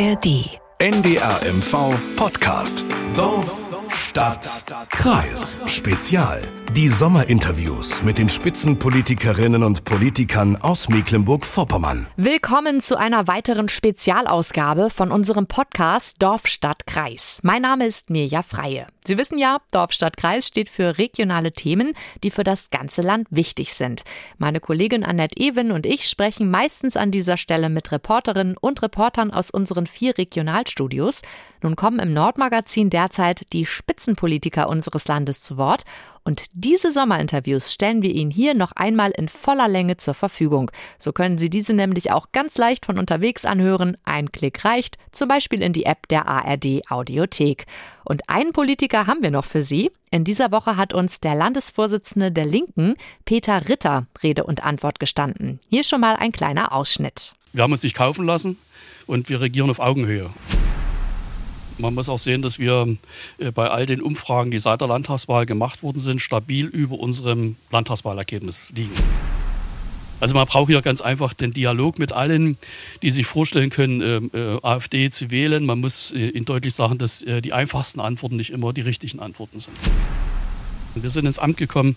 ARD. 0.00 0.58
NDRMV 0.78 1.92
Podcast. 2.16 2.86
Dorf, 3.14 3.66
Stadt, 3.88 4.64
Kreis. 4.88 5.60
Spezial. 5.66 6.40
Die 6.72 6.88
Sommerinterviews 6.88 8.02
mit 8.02 8.16
den 8.16 8.30
Spitzenpolitikerinnen 8.30 9.62
und 9.62 9.84
Politikern 9.84 10.56
aus 10.56 10.88
Mecklenburg-Vorpommern. 10.88 12.06
Willkommen 12.16 12.80
zu 12.80 12.96
einer 12.96 13.26
weiteren 13.26 13.68
Spezialausgabe 13.68 14.88
von 14.88 15.12
unserem 15.12 15.46
Podcast 15.46 16.22
Dorf, 16.22 16.46
Stadt, 16.46 16.86
Kreis. 16.86 17.40
Mein 17.42 17.60
Name 17.60 17.86
ist 17.86 18.08
Mirja 18.08 18.42
Freie. 18.42 18.86
Sie 19.10 19.18
wissen 19.18 19.38
ja, 19.38 19.58
Dorf, 19.72 19.90
Stadt, 19.90 20.16
Kreis 20.16 20.46
steht 20.46 20.68
für 20.68 20.96
regionale 20.96 21.50
Themen, 21.50 21.94
die 22.22 22.30
für 22.30 22.44
das 22.44 22.70
ganze 22.70 23.02
Land 23.02 23.26
wichtig 23.32 23.74
sind. 23.74 24.04
Meine 24.38 24.60
Kollegin 24.60 25.02
Annette 25.02 25.36
Ewen 25.36 25.72
und 25.72 25.84
ich 25.84 26.08
sprechen 26.08 26.48
meistens 26.48 26.96
an 26.96 27.10
dieser 27.10 27.36
Stelle 27.36 27.70
mit 27.70 27.90
Reporterinnen 27.90 28.56
und 28.56 28.82
Reportern 28.82 29.32
aus 29.32 29.50
unseren 29.50 29.88
vier 29.88 30.16
Regionalstudios. 30.16 31.22
Nun 31.60 31.74
kommen 31.74 31.98
im 31.98 32.14
Nordmagazin 32.14 32.88
derzeit 32.88 33.52
die 33.52 33.66
Spitzenpolitiker 33.66 34.68
unseres 34.68 35.08
Landes 35.08 35.42
zu 35.42 35.56
Wort 35.56 35.82
und 36.22 36.44
diese 36.52 36.90
Sommerinterviews 36.90 37.72
stellen 37.72 38.02
wir 38.02 38.10
Ihnen 38.10 38.30
hier 38.30 38.54
noch 38.54 38.72
einmal 38.72 39.10
in 39.10 39.28
voller 39.28 39.68
Länge 39.68 39.96
zur 39.96 40.14
Verfügung. 40.14 40.70
So 40.98 41.12
können 41.12 41.38
Sie 41.38 41.48
diese 41.48 41.72
nämlich 41.72 42.12
auch 42.12 42.30
ganz 42.32 42.58
leicht 42.58 42.86
von 42.86 42.98
unterwegs 42.98 43.44
anhören. 43.46 43.96
Ein 44.04 44.30
Klick 44.30 44.64
reicht, 44.64 44.98
zum 45.12 45.28
Beispiel 45.28 45.62
in 45.62 45.72
die 45.72 45.86
App 45.86 46.08
der 46.08 46.28
ARD 46.28 46.82
Audiothek. 46.90 47.66
Und 48.04 48.28
einen 48.28 48.52
Politiker 48.52 48.99
haben 49.06 49.22
wir 49.22 49.30
noch 49.30 49.44
für 49.44 49.62
Sie. 49.62 49.90
In 50.10 50.24
dieser 50.24 50.50
Woche 50.52 50.76
hat 50.76 50.94
uns 50.94 51.20
der 51.20 51.34
Landesvorsitzende 51.34 52.32
der 52.32 52.46
Linken, 52.46 52.94
Peter 53.24 53.68
Ritter, 53.68 54.06
Rede 54.22 54.44
und 54.44 54.64
Antwort 54.64 55.00
gestanden. 55.00 55.60
Hier 55.68 55.84
schon 55.84 56.00
mal 56.00 56.16
ein 56.16 56.32
kleiner 56.32 56.72
Ausschnitt. 56.72 57.34
Wir 57.52 57.62
haben 57.62 57.72
uns 57.72 57.82
nicht 57.82 57.96
kaufen 57.96 58.26
lassen 58.26 58.58
und 59.06 59.28
wir 59.28 59.40
regieren 59.40 59.70
auf 59.70 59.80
Augenhöhe. 59.80 60.30
Man 61.78 61.94
muss 61.94 62.08
auch 62.08 62.18
sehen, 62.18 62.42
dass 62.42 62.58
wir 62.58 62.96
äh, 63.38 63.50
bei 63.52 63.68
all 63.68 63.86
den 63.86 64.02
Umfragen, 64.02 64.50
die 64.50 64.58
seit 64.58 64.80
der 64.82 64.88
Landtagswahl 64.88 65.46
gemacht 65.46 65.82
worden 65.82 65.98
sind, 65.98 66.20
stabil 66.20 66.66
über 66.66 66.98
unserem 66.98 67.56
Landtagswahlergebnis 67.70 68.72
liegen. 68.76 68.92
Also 70.20 70.34
man 70.34 70.46
braucht 70.46 70.68
hier 70.68 70.82
ganz 70.82 71.00
einfach 71.00 71.32
den 71.32 71.52
Dialog 71.52 71.98
mit 71.98 72.12
allen, 72.12 72.58
die 73.02 73.10
sich 73.10 73.26
vorstellen 73.26 73.70
können, 73.70 74.30
äh, 74.32 74.38
äh 74.38 74.60
AfD 74.62 75.10
zu 75.10 75.30
wählen. 75.30 75.64
Man 75.64 75.80
muss 75.80 76.12
äh, 76.12 76.28
ihnen 76.28 76.44
deutlich 76.44 76.74
sagen, 76.74 76.98
dass 76.98 77.22
äh, 77.22 77.40
die 77.40 77.52
einfachsten 77.52 78.00
Antworten 78.00 78.36
nicht 78.36 78.50
immer 78.50 78.72
die 78.72 78.82
richtigen 78.82 79.20
Antworten 79.20 79.60
sind. 79.60 79.74
Wir 80.94 81.10
sind 81.10 81.24
ins 81.24 81.38
Amt 81.38 81.56
gekommen, 81.56 81.96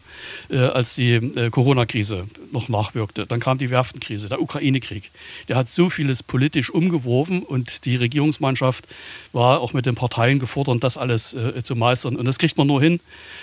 äh, 0.50 0.58
als 0.58 0.96
die 0.96 1.14
äh, 1.14 1.50
Corona-Krise 1.50 2.28
noch 2.52 2.70
nachwirkte. 2.70 3.26
Dann 3.26 3.40
kam 3.40 3.58
die 3.58 3.70
Werftenkrise, 3.70 4.30
der 4.30 4.42
Ukraine-Krieg. 4.42 5.10
Der 5.48 5.56
hat 5.56 5.70
so 5.70 5.90
vieles 5.90 6.22
politisch 6.22 6.70
umgeworfen 6.70 7.44
und 7.44 7.86
die 7.86 7.96
Regierungsmannschaft 7.96 8.86
war 9.32 9.62
auch 9.62 9.74
mit 9.74 9.86
den 9.86 9.96
Parteien 9.96 10.40
gefordert, 10.40 10.84
das 10.84 10.98
alles 10.98 11.34
äh, 11.34 11.64
zu 11.64 11.76
meistern. 11.76 12.16
Und 12.16 12.26
das 12.26 12.38
kriegt 12.38 12.58
man 12.58 12.68
nur 12.68 12.82
hin, 12.82 13.00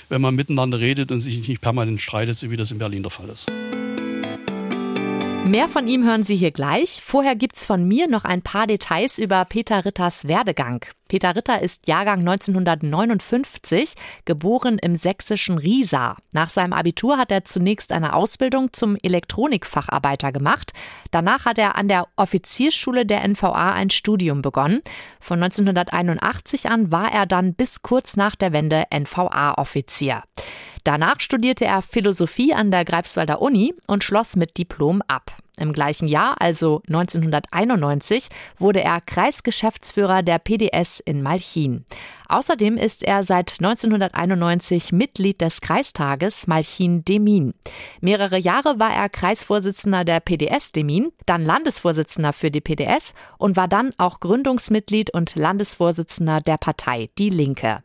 wenn 0.08 0.20
man 0.20 0.34
miteinander 0.34 0.78
redet 0.78 1.10
und 1.10 1.18
sich 1.18 1.46
nicht 1.48 1.60
permanent 1.60 2.00
streitet, 2.00 2.38
so 2.38 2.50
wie 2.50 2.56
das 2.56 2.70
in 2.70 2.78
Berlin 2.78 3.02
der 3.02 3.10
Fall 3.10 3.28
ist. 3.28 3.50
Mehr 5.44 5.68
von 5.68 5.88
ihm 5.88 6.04
hören 6.04 6.22
Sie 6.22 6.36
hier 6.36 6.52
gleich. 6.52 7.00
Vorher 7.02 7.34
gibt's 7.34 7.64
von 7.66 7.86
mir 7.86 8.08
noch 8.08 8.24
ein 8.24 8.42
paar 8.42 8.66
Details 8.66 9.18
über 9.18 9.44
Peter 9.44 9.84
Ritters 9.84 10.28
Werdegang. 10.28 10.84
Peter 11.10 11.34
Ritter 11.34 11.60
ist 11.60 11.88
Jahrgang 11.88 12.20
1959, 12.20 13.94
geboren 14.26 14.78
im 14.78 14.94
sächsischen 14.94 15.58
Riesa. 15.58 16.14
Nach 16.30 16.48
seinem 16.48 16.72
Abitur 16.72 17.18
hat 17.18 17.32
er 17.32 17.44
zunächst 17.44 17.90
eine 17.90 18.14
Ausbildung 18.14 18.72
zum 18.72 18.96
Elektronikfacharbeiter 19.02 20.30
gemacht. 20.30 20.70
Danach 21.10 21.46
hat 21.46 21.58
er 21.58 21.74
an 21.74 21.88
der 21.88 22.06
Offiziersschule 22.14 23.06
der 23.06 23.26
NVA 23.26 23.72
ein 23.72 23.90
Studium 23.90 24.40
begonnen. 24.40 24.82
Von 25.18 25.42
1981 25.42 26.70
an 26.70 26.92
war 26.92 27.10
er 27.10 27.26
dann 27.26 27.54
bis 27.54 27.82
kurz 27.82 28.16
nach 28.16 28.36
der 28.36 28.52
Wende 28.52 28.84
NVA-Offizier. 28.94 30.22
Danach 30.84 31.18
studierte 31.18 31.64
er 31.64 31.82
Philosophie 31.82 32.54
an 32.54 32.70
der 32.70 32.84
Greifswalder 32.84 33.42
Uni 33.42 33.74
und 33.88 34.04
schloss 34.04 34.36
mit 34.36 34.56
Diplom 34.56 35.02
ab. 35.08 35.32
Im 35.60 35.72
gleichen 35.72 36.08
Jahr, 36.08 36.40
also 36.40 36.82
1991, 36.88 38.28
wurde 38.58 38.82
er 38.82 39.00
Kreisgeschäftsführer 39.00 40.22
der 40.22 40.38
PDS 40.38 41.00
in 41.00 41.22
Malchin. 41.22 41.84
Außerdem 42.30 42.76
ist 42.76 43.02
er 43.02 43.24
seit 43.24 43.56
1991 43.58 44.92
Mitglied 44.92 45.40
des 45.40 45.60
Kreistages 45.60 46.46
Malchin-Demin. 46.46 47.54
Mehrere 48.00 48.38
Jahre 48.38 48.78
war 48.78 48.94
er 48.94 49.08
Kreisvorsitzender 49.08 50.04
der 50.04 50.20
PDS 50.20 50.70
Demin, 50.70 51.10
dann 51.26 51.44
Landesvorsitzender 51.44 52.32
für 52.32 52.52
die 52.52 52.60
PDS 52.60 53.14
und 53.36 53.56
war 53.56 53.66
dann 53.66 53.92
auch 53.98 54.20
Gründungsmitglied 54.20 55.12
und 55.12 55.34
Landesvorsitzender 55.34 56.40
der 56.40 56.56
Partei 56.56 57.10
Die 57.18 57.30
Linke. 57.30 57.82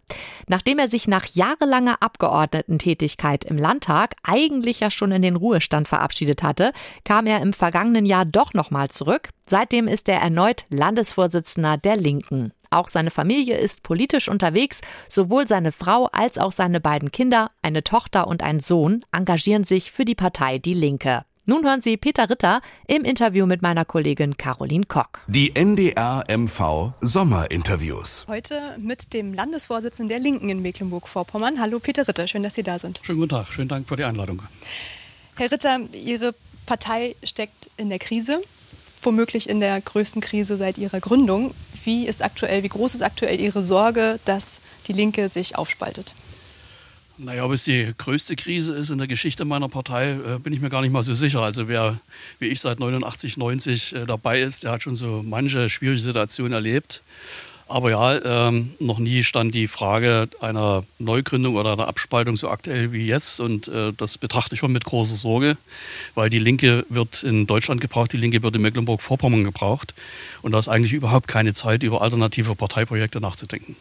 Nachdem 0.47 0.77
er 0.77 0.89
sich 0.89 1.07
nach 1.07 1.25
jahrelanger 1.25 2.03
Abgeordnetentätigkeit 2.03 3.45
im 3.45 3.57
Landtag 3.57 4.13
eigentlich 4.21 4.79
ja 4.79 4.91
schon 4.91 5.11
in 5.11 5.23
den 5.23 5.37
Ruhestand 5.37 5.87
verabschiedet 5.87 6.43
hatte, 6.43 6.71
kam 7.03 7.25
er 7.25 7.41
im 7.41 7.53
vergangenen 7.53 8.05
Jahr 8.05 8.25
doch 8.25 8.53
nochmal 8.53 8.89
zurück. 8.89 9.29
Seitdem 9.47 9.87
ist 9.87 10.07
er 10.07 10.21
erneut 10.21 10.65
Landesvorsitzender 10.69 11.77
der 11.77 11.97
Linken. 11.97 12.51
Auch 12.75 12.89
seine 12.89 13.09
Familie 13.09 13.57
ist 13.57 13.83
politisch 13.83 14.27
unterwegs. 14.27 14.81
Sowohl 15.07 15.47
seine 15.47 15.71
Frau 15.71 16.09
als 16.11 16.37
auch 16.37 16.51
seine 16.51 16.81
beiden 16.81 17.09
Kinder, 17.09 17.49
eine 17.61 17.85
Tochter 17.85 18.27
und 18.27 18.43
ein 18.43 18.59
Sohn, 18.59 19.05
engagieren 19.13 19.63
sich 19.63 19.91
für 19.91 20.03
die 20.03 20.13
Partei 20.13 20.59
Die 20.59 20.73
Linke. 20.73 21.23
Nun 21.45 21.63
hören 21.63 21.81
Sie 21.81 21.95
Peter 21.95 22.29
Ritter 22.29 22.59
im 22.87 23.05
Interview 23.05 23.45
mit 23.45 23.61
meiner 23.61 23.85
Kollegin 23.85 24.35
Caroline 24.35 24.85
Kock. 24.87 25.21
Die 25.27 25.55
NDR-MV 25.55 26.93
Sommerinterviews. 26.99 28.25
Heute 28.27 28.75
mit 28.77 29.13
dem 29.13 29.33
Landesvorsitzenden 29.33 30.09
der 30.09 30.19
Linken 30.19 30.49
in 30.49 30.61
Mecklenburg-Vorpommern. 30.61 31.61
Hallo 31.61 31.79
Peter 31.79 32.05
Ritter, 32.07 32.27
schön, 32.27 32.43
dass 32.43 32.55
Sie 32.55 32.63
da 32.63 32.77
sind. 32.77 32.99
Schönen 33.03 33.19
guten 33.19 33.29
Tag, 33.29 33.53
schönen 33.53 33.69
Dank 33.69 33.87
für 33.87 33.95
die 33.95 34.03
Einladung. 34.03 34.41
Herr 35.35 35.49
Ritter, 35.49 35.79
Ihre 35.93 36.35
Partei 36.65 37.15
steckt 37.23 37.69
in 37.77 37.89
der 37.89 37.99
Krise, 37.99 38.41
womöglich 39.03 39.47
in 39.47 39.59
der 39.59 39.79
größten 39.79 40.21
Krise 40.21 40.57
seit 40.57 40.77
ihrer 40.77 40.99
Gründung. 40.99 41.53
Wie 41.85 42.05
ist 42.05 42.23
aktuell, 42.23 42.63
wie 42.63 42.69
groß 42.69 42.95
ist 42.95 43.01
aktuell 43.01 43.39
Ihre 43.39 43.63
Sorge, 43.63 44.19
dass 44.25 44.61
die 44.87 44.93
Linke 44.93 45.29
sich 45.29 45.55
aufspaltet? 45.55 46.13
Naja, 47.17 47.45
ob 47.45 47.53
es 47.53 47.63
die 47.63 47.93
größte 47.97 48.35
Krise 48.35 48.75
ist 48.75 48.89
in 48.89 48.97
der 48.97 49.07
Geschichte 49.07 49.45
meiner 49.45 49.69
Partei, 49.69 50.11
äh, 50.11 50.37
bin 50.37 50.51
ich 50.51 50.59
mir 50.59 50.69
gar 50.69 50.81
nicht 50.81 50.91
mal 50.91 51.01
so 51.01 51.13
sicher. 51.13 51.39
Also 51.39 51.69
wer 51.69 51.99
wie 52.39 52.47
ich 52.47 52.59
seit 52.59 52.79
89, 52.79 53.37
90 53.37 53.95
äh, 53.95 54.05
dabei 54.05 54.41
ist, 54.41 54.63
der 54.63 54.71
hat 54.71 54.83
schon 54.83 54.95
so 54.95 55.23
manche 55.25 55.69
schwierige 55.69 56.01
Situationen 56.01 56.51
erlebt. 56.51 57.03
Aber 57.67 57.89
ja, 57.89 58.47
ähm, 58.47 58.75
noch 58.79 58.99
nie 58.99 59.23
stand 59.23 59.55
die 59.55 59.67
Frage 59.67 60.29
einer 60.39 60.83
Neugründung 60.99 61.55
oder 61.55 61.73
einer 61.73 61.87
Abspaltung 61.87 62.37
so 62.37 62.49
aktuell 62.49 62.91
wie 62.91 63.07
jetzt. 63.07 63.39
Und 63.39 63.67
äh, 63.67 63.91
das 63.91 64.19
betrachte 64.19 64.53
ich 64.53 64.59
schon 64.59 64.71
mit 64.71 64.85
großer 64.85 65.15
Sorge, 65.15 65.57
weil 66.13 66.29
die 66.29 66.37
Linke 66.37 66.85
wird 66.89 67.23
in 67.23 67.47
Deutschland 67.47 67.81
gebraucht, 67.81 68.13
die 68.13 68.17
Linke 68.17 68.43
wird 68.43 68.55
in 68.55 68.61
Mecklenburg-Vorpommern 68.61 69.43
gebraucht. 69.43 69.95
Und 70.43 70.51
da 70.51 70.59
ist 70.59 70.67
eigentlich 70.67 70.93
überhaupt 70.93 71.27
keine 71.27 71.55
Zeit, 71.55 71.81
über 71.81 72.03
alternative 72.03 72.53
Parteiprojekte 72.55 73.19
nachzudenken. 73.19 73.75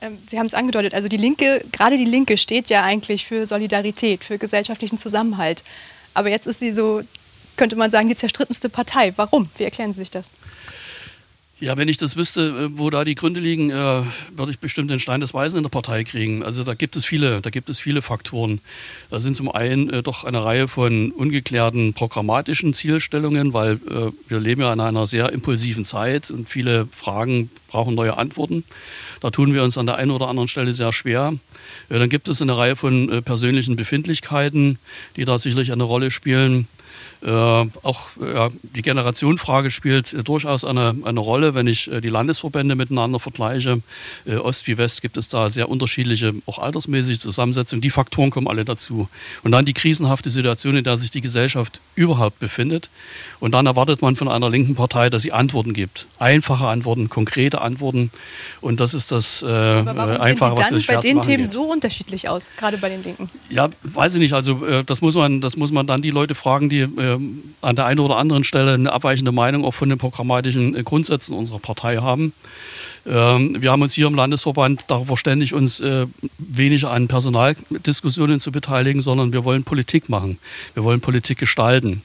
Ähm, 0.00 0.18
Sie 0.28 0.38
haben 0.38 0.46
es 0.46 0.54
angedeutet, 0.54 0.94
also 0.94 1.08
die 1.08 1.16
Linke, 1.16 1.64
gerade 1.72 1.98
die 1.98 2.04
Linke 2.04 2.38
steht 2.38 2.68
ja 2.68 2.84
eigentlich 2.84 3.24
für 3.26 3.46
Solidarität, 3.46 4.22
für 4.22 4.38
gesellschaftlichen 4.38 4.98
Zusammenhalt. 4.98 5.64
Aber 6.14 6.30
jetzt 6.30 6.46
ist 6.46 6.60
sie 6.60 6.72
so, 6.72 7.02
könnte 7.56 7.74
man 7.74 7.90
sagen, 7.90 8.08
die 8.08 8.14
zerstrittenste 8.14 8.68
Partei. 8.68 9.12
Warum? 9.16 9.50
Wie 9.56 9.64
erklären 9.64 9.92
Sie 9.92 9.98
sich 9.98 10.12
das? 10.12 10.30
Ja, 11.64 11.78
wenn 11.78 11.88
ich 11.88 11.96
das 11.96 12.14
wüsste, 12.14 12.68
äh, 12.74 12.78
wo 12.78 12.90
da 12.90 13.04
die 13.04 13.14
Gründe 13.14 13.40
liegen, 13.40 13.70
äh, 13.70 13.74
würde 13.74 14.50
ich 14.50 14.58
bestimmt 14.58 14.90
den 14.90 15.00
Stein 15.00 15.22
des 15.22 15.32
Weisen 15.32 15.56
in 15.56 15.62
der 15.62 15.70
Partei 15.70 16.04
kriegen. 16.04 16.42
Also 16.42 16.62
da 16.62 16.74
gibt 16.74 16.94
es 16.94 17.06
viele, 17.06 17.40
da 17.40 17.48
gibt 17.48 17.70
es 17.70 17.80
viele 17.80 18.02
Faktoren. 18.02 18.60
Da 19.08 19.18
sind 19.18 19.34
zum 19.34 19.50
einen 19.50 19.88
äh, 19.88 20.02
doch 20.02 20.24
eine 20.24 20.44
Reihe 20.44 20.68
von 20.68 21.10
ungeklärten 21.10 21.94
programmatischen 21.94 22.74
Zielstellungen, 22.74 23.54
weil 23.54 23.80
wir 24.28 24.40
leben 24.40 24.60
ja 24.60 24.72
in 24.74 24.80
einer 24.80 25.06
sehr 25.06 25.32
impulsiven 25.32 25.86
Zeit 25.86 26.30
und 26.30 26.50
viele 26.50 26.86
Fragen 26.90 27.50
brauchen 27.68 27.94
neue 27.94 28.18
Antworten. 28.18 28.64
Da 29.24 29.30
tun 29.30 29.54
wir 29.54 29.62
uns 29.62 29.78
an 29.78 29.86
der 29.86 29.96
einen 29.96 30.10
oder 30.10 30.28
anderen 30.28 30.48
Stelle 30.48 30.74
sehr 30.74 30.92
schwer. 30.92 31.32
Äh, 31.88 31.98
dann 31.98 32.10
gibt 32.10 32.28
es 32.28 32.42
eine 32.42 32.58
Reihe 32.58 32.76
von 32.76 33.10
äh, 33.10 33.22
persönlichen 33.22 33.74
Befindlichkeiten, 33.74 34.78
die 35.16 35.24
da 35.24 35.38
sicherlich 35.38 35.72
eine 35.72 35.84
Rolle 35.84 36.10
spielen. 36.10 36.68
Äh, 37.22 37.30
auch 37.30 38.10
die 38.18 38.82
Generationenfrage 38.82 39.70
spielt 39.70 40.28
durchaus 40.28 40.64
eine, 40.64 40.94
eine 41.04 41.20
Rolle, 41.20 41.54
wenn 41.54 41.66
ich 41.66 41.90
die 42.02 42.08
Landesverbände 42.08 42.76
miteinander 42.76 43.18
vergleiche. 43.18 43.80
Ost 44.26 44.66
wie 44.68 44.78
West 44.78 45.02
gibt 45.02 45.16
es 45.16 45.28
da 45.28 45.48
sehr 45.48 45.68
unterschiedliche, 45.68 46.34
auch 46.46 46.58
altersmäßige 46.58 47.18
Zusammensetzungen. 47.18 47.80
Die 47.80 47.90
Faktoren 47.90 48.30
kommen 48.30 48.46
alle 48.46 48.64
dazu. 48.64 49.08
Und 49.42 49.52
dann 49.52 49.64
die 49.64 49.72
krisenhafte 49.72 50.30
Situation, 50.30 50.76
in 50.76 50.84
der 50.84 50.98
sich 50.98 51.10
die 51.10 51.22
Gesellschaft 51.22 51.80
überhaupt 51.94 52.38
befindet. 52.38 52.90
Und 53.40 53.52
dann 53.52 53.66
erwartet 53.66 54.02
man 54.02 54.16
von 54.16 54.28
einer 54.28 54.50
linken 54.50 54.74
Partei, 54.74 55.10
dass 55.10 55.22
sie 55.22 55.32
Antworten 55.32 55.72
gibt. 55.72 56.06
Einfache 56.18 56.66
Antworten, 56.66 57.08
konkrete 57.08 57.60
Antworten. 57.60 58.10
Und 58.60 58.80
das 58.80 58.94
ist 58.94 59.10
das 59.14 59.42
äh, 59.42 59.46
Einfache, 59.46 60.56
was 60.56 60.68
sich 60.68 60.86
bei 60.86 60.96
den 60.96 61.22
Themen 61.22 61.44
geht. 61.44 61.52
so 61.52 61.64
unterschiedlich 61.64 62.28
aus, 62.28 62.50
gerade 62.56 62.78
bei 62.78 62.88
den 62.88 63.02
Linken? 63.02 63.30
Ja, 63.48 63.68
weiß 63.82 64.14
ich 64.14 64.20
nicht. 64.20 64.32
Also 64.32 64.82
das 64.84 65.00
muss 65.00 65.14
man, 65.14 65.40
das 65.40 65.56
muss 65.56 65.72
man 65.72 65.86
dann 65.86 66.02
die 66.02 66.10
Leute 66.10 66.34
fragen, 66.34 66.68
die 66.68 66.80
äh, 66.80 67.18
an 67.60 67.76
der 67.76 67.86
einen 67.86 68.00
oder 68.00 68.16
anderen 68.16 68.44
Stelle 68.44 68.74
eine 68.74 68.92
abweichende 68.92 69.32
Meinung 69.32 69.64
auch 69.64 69.74
von 69.74 69.88
den 69.88 69.98
programmatischen 69.98 70.74
äh, 70.76 70.82
Grundsätzen 70.82 71.34
unserer 71.34 71.58
Partei 71.58 71.96
haben. 71.98 72.32
Ähm, 73.06 73.56
wir 73.60 73.70
haben 73.70 73.82
uns 73.82 73.92
hier 73.92 74.06
im 74.06 74.14
Landesverband 74.14 74.90
darauf 74.90 75.06
verständigt, 75.06 75.52
uns 75.52 75.80
äh, 75.80 76.06
weniger 76.38 76.90
an 76.90 77.08
Personaldiskussionen 77.08 78.40
zu 78.40 78.50
beteiligen, 78.50 79.02
sondern 79.02 79.32
wir 79.32 79.44
wollen 79.44 79.64
Politik 79.64 80.08
machen. 80.08 80.38
Wir 80.74 80.84
wollen 80.84 81.00
Politik 81.00 81.38
gestalten. 81.38 82.02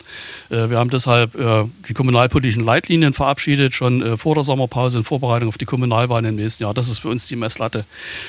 Äh, 0.50 0.70
wir 0.70 0.78
haben 0.78 0.90
deshalb 0.90 1.36
äh, 1.36 1.66
die 1.88 1.94
kommunalpolitischen 1.94 2.64
Leitlinien 2.64 3.14
verabschiedet, 3.14 3.74
schon 3.74 4.18
vor 4.18 4.36
der 4.36 4.44
Sommerpause 4.44 4.98
in 4.98 5.04
Vorbereitung 5.04 5.50
auf 5.50 5.58
die 5.58 5.66
Kommunalwahlen 5.66 6.26
im 6.26 6.36
nächsten 6.36 6.64
Jahr. 6.64 6.74
Das 6.74 6.90
ist 6.90 7.00
für 7.00 7.10
uns 7.10 7.28
die 7.28 7.36
Messlatte. 7.36 7.86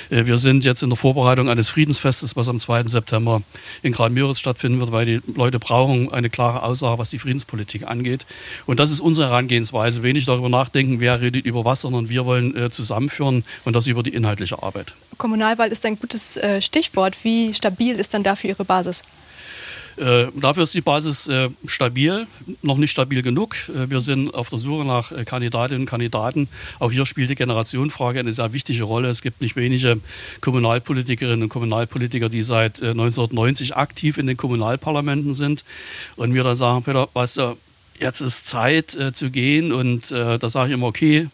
Wir 0.08 0.38
sind 0.38 0.64
jetzt 0.64 0.82
in 0.82 0.90
der 0.90 0.96
Vorbereitung 0.96 1.48
eines 1.48 1.68
Friedensfestes, 1.68 2.36
was 2.36 2.48
am 2.48 2.58
2. 2.58 2.84
September 2.86 3.42
in 3.82 3.92
Graal-Müritz 3.92 4.38
stattfinden 4.38 4.80
wird, 4.80 4.92
weil 4.92 5.06
die 5.06 5.20
Leute 5.34 5.58
brauchen 5.58 6.12
eine 6.12 6.30
klare 6.30 6.62
Aussage, 6.62 6.98
was 6.98 7.10
die 7.10 7.18
Friedenspolitik 7.18 7.86
angeht. 7.86 8.26
Und 8.66 8.80
das 8.80 8.90
ist 8.90 9.00
unsere 9.00 9.28
Herangehensweise. 9.28 10.02
Wenig 10.02 10.26
darüber 10.26 10.48
nachdenken, 10.48 11.00
wer 11.00 11.20
redet 11.20 11.44
über 11.46 11.64
was, 11.64 11.82
sondern 11.82 12.08
wir 12.08 12.24
wollen 12.24 12.54
äh, 12.60 12.70
zusammenführen 12.70 13.44
und 13.64 13.76
das 13.76 13.86
über 13.86 14.02
die 14.02 14.14
inhaltliche 14.14 14.62
Arbeit. 14.62 14.94
Kommunalwahl 15.18 15.70
ist 15.70 15.84
ein 15.86 15.98
gutes 15.98 16.36
äh, 16.36 16.60
Stichwort. 16.62 17.16
Wie 17.24 17.54
stabil 17.54 17.96
ist 17.96 18.14
dann 18.14 18.22
dafür 18.22 18.50
Ihre 18.50 18.64
Basis? 18.64 19.02
Äh, 20.00 20.28
dafür 20.34 20.62
ist 20.62 20.72
die 20.72 20.80
Basis 20.80 21.26
äh, 21.26 21.50
stabil, 21.66 22.26
noch 22.62 22.78
nicht 22.78 22.90
stabil 22.90 23.22
genug. 23.22 23.54
Äh, 23.68 23.90
wir 23.90 24.00
sind 24.00 24.32
auf 24.34 24.48
der 24.48 24.58
Suche 24.58 24.86
nach 24.86 25.12
Kandidatinnen 25.26 25.82
und 25.82 25.86
Kandidaten. 25.86 26.48
Auch 26.78 26.90
hier 26.90 27.04
spielt 27.04 27.28
die 27.28 27.34
Generationenfrage 27.34 28.20
eine 28.20 28.32
sehr 28.32 28.52
wichtige 28.54 28.84
Rolle. 28.84 29.08
Es 29.08 29.20
gibt 29.20 29.42
nicht 29.42 29.56
wenige 29.56 30.00
Kommunalpolitikerinnen 30.40 31.42
und 31.42 31.48
Kommunalpolitiker, 31.50 32.30
die 32.30 32.42
seit 32.42 32.82
1990 32.82 33.70
äh, 33.70 33.72
aktiv 33.74 34.16
in 34.16 34.26
den 34.26 34.38
Kommunalparlamenten 34.38 35.34
sind. 35.34 35.64
Und 36.16 36.30
mir 36.32 36.44
dann 36.44 36.56
sagen, 36.56 36.82
Peter, 36.82 37.08
weißt 37.12 37.36
du, 37.36 37.58
jetzt 37.98 38.22
ist 38.22 38.46
Zeit 38.46 38.96
zu 39.12 39.30
gehen. 39.30 39.72
Und 39.72 40.10
da 40.10 40.48
sage 40.48 40.68
ich 40.68 40.74
immer, 40.74 40.86
okay, 40.86 41.28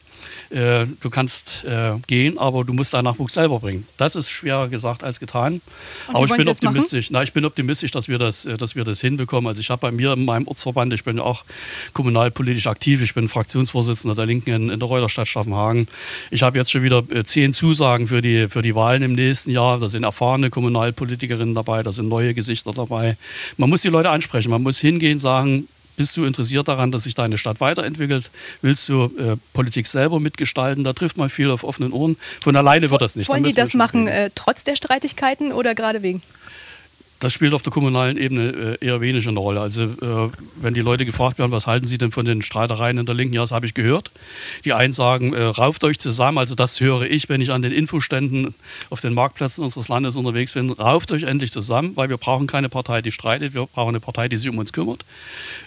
äh, 0.50 0.86
du 1.00 1.10
kannst 1.10 1.64
äh, 1.64 1.94
gehen, 2.06 2.38
aber 2.38 2.64
du 2.64 2.72
musst 2.72 2.94
deinen 2.94 3.04
Nachwuchs 3.04 3.34
selber 3.34 3.60
bringen. 3.60 3.86
Das 3.96 4.14
ist 4.14 4.30
schwerer 4.30 4.68
gesagt 4.68 5.04
als 5.04 5.20
getan. 5.20 5.60
aber 6.08 6.24
ich 6.24 6.36
bin 6.36 6.48
optimistisch. 6.48 7.10
Na, 7.10 7.22
ich 7.22 7.32
bin 7.32 7.44
optimistisch, 7.44 7.90
dass 7.90 8.08
wir 8.08 8.18
das, 8.18 8.44
äh, 8.46 8.56
dass 8.56 8.74
wir 8.74 8.84
das 8.84 9.00
hinbekommen. 9.00 9.48
Also 9.48 9.60
ich 9.60 9.70
habe 9.70 9.80
bei 9.80 9.90
mir 9.90 10.12
in 10.12 10.24
meinem 10.24 10.46
Ortsverband, 10.46 10.92
ich 10.92 11.04
bin 11.04 11.18
ja 11.18 11.22
auch 11.22 11.44
kommunalpolitisch 11.92 12.66
aktiv. 12.66 13.02
Ich 13.02 13.14
bin 13.14 13.28
Fraktionsvorsitzender 13.28 14.14
der 14.14 14.26
Linken 14.26 14.50
in, 14.50 14.70
in 14.70 14.78
der 14.78 14.88
Reuterstadt 14.88 15.28
Staffenhagen. 15.28 15.88
Ich 16.30 16.42
habe 16.42 16.58
jetzt 16.58 16.70
schon 16.70 16.82
wieder 16.82 17.02
äh, 17.10 17.24
zehn 17.24 17.52
Zusagen 17.52 18.08
für 18.08 18.22
die, 18.22 18.48
für 18.48 18.62
die 18.62 18.74
Wahlen 18.74 19.02
im 19.02 19.12
nächsten 19.12 19.50
Jahr. 19.50 19.78
Da 19.78 19.88
sind 19.88 20.04
erfahrene 20.04 20.50
Kommunalpolitikerinnen 20.50 21.54
dabei, 21.54 21.82
da 21.82 21.92
sind 21.92 22.08
neue 22.08 22.34
Gesichter 22.34 22.72
dabei. 22.72 23.16
Man 23.56 23.70
muss 23.70 23.82
die 23.82 23.88
Leute 23.88 24.10
ansprechen. 24.10 24.50
Man 24.50 24.62
muss 24.62 24.78
hingehen, 24.78 25.18
sagen, 25.18 25.68
bist 25.96 26.16
du 26.16 26.24
interessiert 26.24 26.68
daran, 26.68 26.92
dass 26.92 27.04
sich 27.04 27.14
deine 27.14 27.38
Stadt 27.38 27.60
weiterentwickelt? 27.60 28.30
Willst 28.62 28.88
du 28.88 29.04
äh, 29.04 29.36
Politik 29.52 29.86
selber 29.86 30.20
mitgestalten? 30.20 30.84
Da 30.84 30.92
trifft 30.92 31.16
man 31.16 31.30
viel 31.30 31.50
auf 31.50 31.64
offenen 31.64 31.92
Ohren. 31.92 32.16
Von 32.42 32.54
alleine 32.56 32.90
wird 32.90 33.00
das 33.00 33.16
nicht. 33.16 33.28
Wollen 33.28 33.42
da 33.42 33.48
die 33.48 33.54
das 33.54 33.74
machen 33.74 34.06
äh, 34.06 34.30
trotz 34.34 34.64
der 34.64 34.76
Streitigkeiten 34.76 35.52
oder 35.52 35.74
gerade 35.74 36.02
wegen? 36.02 36.22
Das 37.18 37.32
spielt 37.32 37.54
auf 37.54 37.62
der 37.62 37.72
kommunalen 37.72 38.18
Ebene 38.18 38.76
äh, 38.80 38.86
eher 38.86 39.00
wenig 39.00 39.26
eine 39.26 39.38
Rolle. 39.38 39.60
Also 39.60 39.82
äh, 39.84 40.30
wenn 40.56 40.74
die 40.74 40.80
Leute 40.80 41.06
gefragt 41.06 41.38
werden, 41.38 41.50
was 41.50 41.66
halten 41.66 41.86
sie 41.86 41.96
denn 41.96 42.10
von 42.10 42.26
den 42.26 42.42
Streitereien 42.42 42.98
in 42.98 43.06
der 43.06 43.14
Linken, 43.14 43.34
ja, 43.34 43.40
das 43.40 43.52
habe 43.52 43.64
ich 43.64 43.72
gehört. 43.72 44.10
Die 44.64 44.74
einen 44.74 44.92
sagen, 44.92 45.32
äh, 45.32 45.42
rauft 45.42 45.82
euch 45.84 45.98
zusammen, 45.98 46.38
also 46.38 46.54
das 46.54 46.78
höre 46.80 47.02
ich, 47.02 47.28
wenn 47.28 47.40
ich 47.40 47.52
an 47.52 47.62
den 47.62 47.72
Infoständen 47.72 48.54
auf 48.90 49.00
den 49.00 49.14
Marktplätzen 49.14 49.64
unseres 49.64 49.88
Landes 49.88 50.16
unterwegs 50.16 50.52
bin, 50.52 50.70
rauft 50.70 51.10
euch 51.12 51.22
endlich 51.22 51.52
zusammen, 51.52 51.92
weil 51.94 52.10
wir 52.10 52.18
brauchen 52.18 52.46
keine 52.46 52.68
Partei, 52.68 53.00
die 53.00 53.12
streitet, 53.12 53.54
wir 53.54 53.66
brauchen 53.66 53.90
eine 53.90 54.00
Partei, 54.00 54.28
die 54.28 54.36
sich 54.36 54.50
um 54.50 54.58
uns 54.58 54.72
kümmert. 54.72 55.04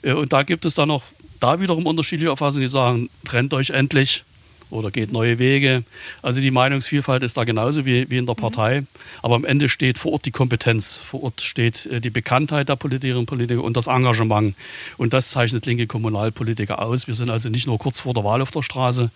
Und 0.04 0.32
da 0.32 0.44
gibt 0.44 0.66
es 0.66 0.76
dann 0.76 0.90
noch 0.90 1.04
da 1.40 1.60
wiederum 1.60 1.86
unterschiedliche 1.86 2.32
Auffassungen, 2.32 2.68
die 2.68 2.72
sagen, 2.72 3.10
trennt 3.26 3.54
euch 3.54 3.72
endlich, 3.72 4.24
oder 4.70 4.92
geht 4.92 5.12
neue 5.12 5.40
Wege. 5.40 5.84
Also 6.22 6.42
die 6.42 6.52
Meinungsvielfalt 6.52 7.24
ist 7.24 7.38
da 7.38 7.44
genauso 7.44 7.86
wie, 7.86 8.10
wie 8.10 8.18
in 8.18 8.26
der 8.26 8.36
mhm. 8.36 8.42
Partei. 8.42 8.84
Aber 9.22 9.36
am 9.36 9.46
Ende 9.46 9.70
steht 9.70 9.98
vor 9.98 10.14
Ort 10.14 10.26
die 10.26 10.32
Kompetenz, 10.32 11.00
vor 11.00 11.24
Ort 11.24 11.42
steht 11.42 11.86
äh, 11.88 12.02
die 12.02 12.10
Bekanntheit 12.10 12.70
der 12.70 12.76
Politikerinnen 12.76 13.20
und 13.20 13.26
Politiker 13.26 13.64
und 13.64 13.78
das 13.78 13.88
Engagement. 13.88 14.56
Und 14.98 15.14
das 15.14 15.30
zeichnet 15.32 15.66
linke 15.66 15.88
Kommunalpolitiker 15.88 16.82
aus. 16.82 17.08
Wir 17.08 17.16
sind 17.16 17.30
also 17.30 17.50
nicht 17.50 17.68
nur 17.68 17.78
kurz 17.78 18.00
vor 18.00 18.14
der 18.14 18.24
Wahl 18.24 18.42
auf 18.42 18.52
der 18.52 18.62
Straße, 18.62 19.12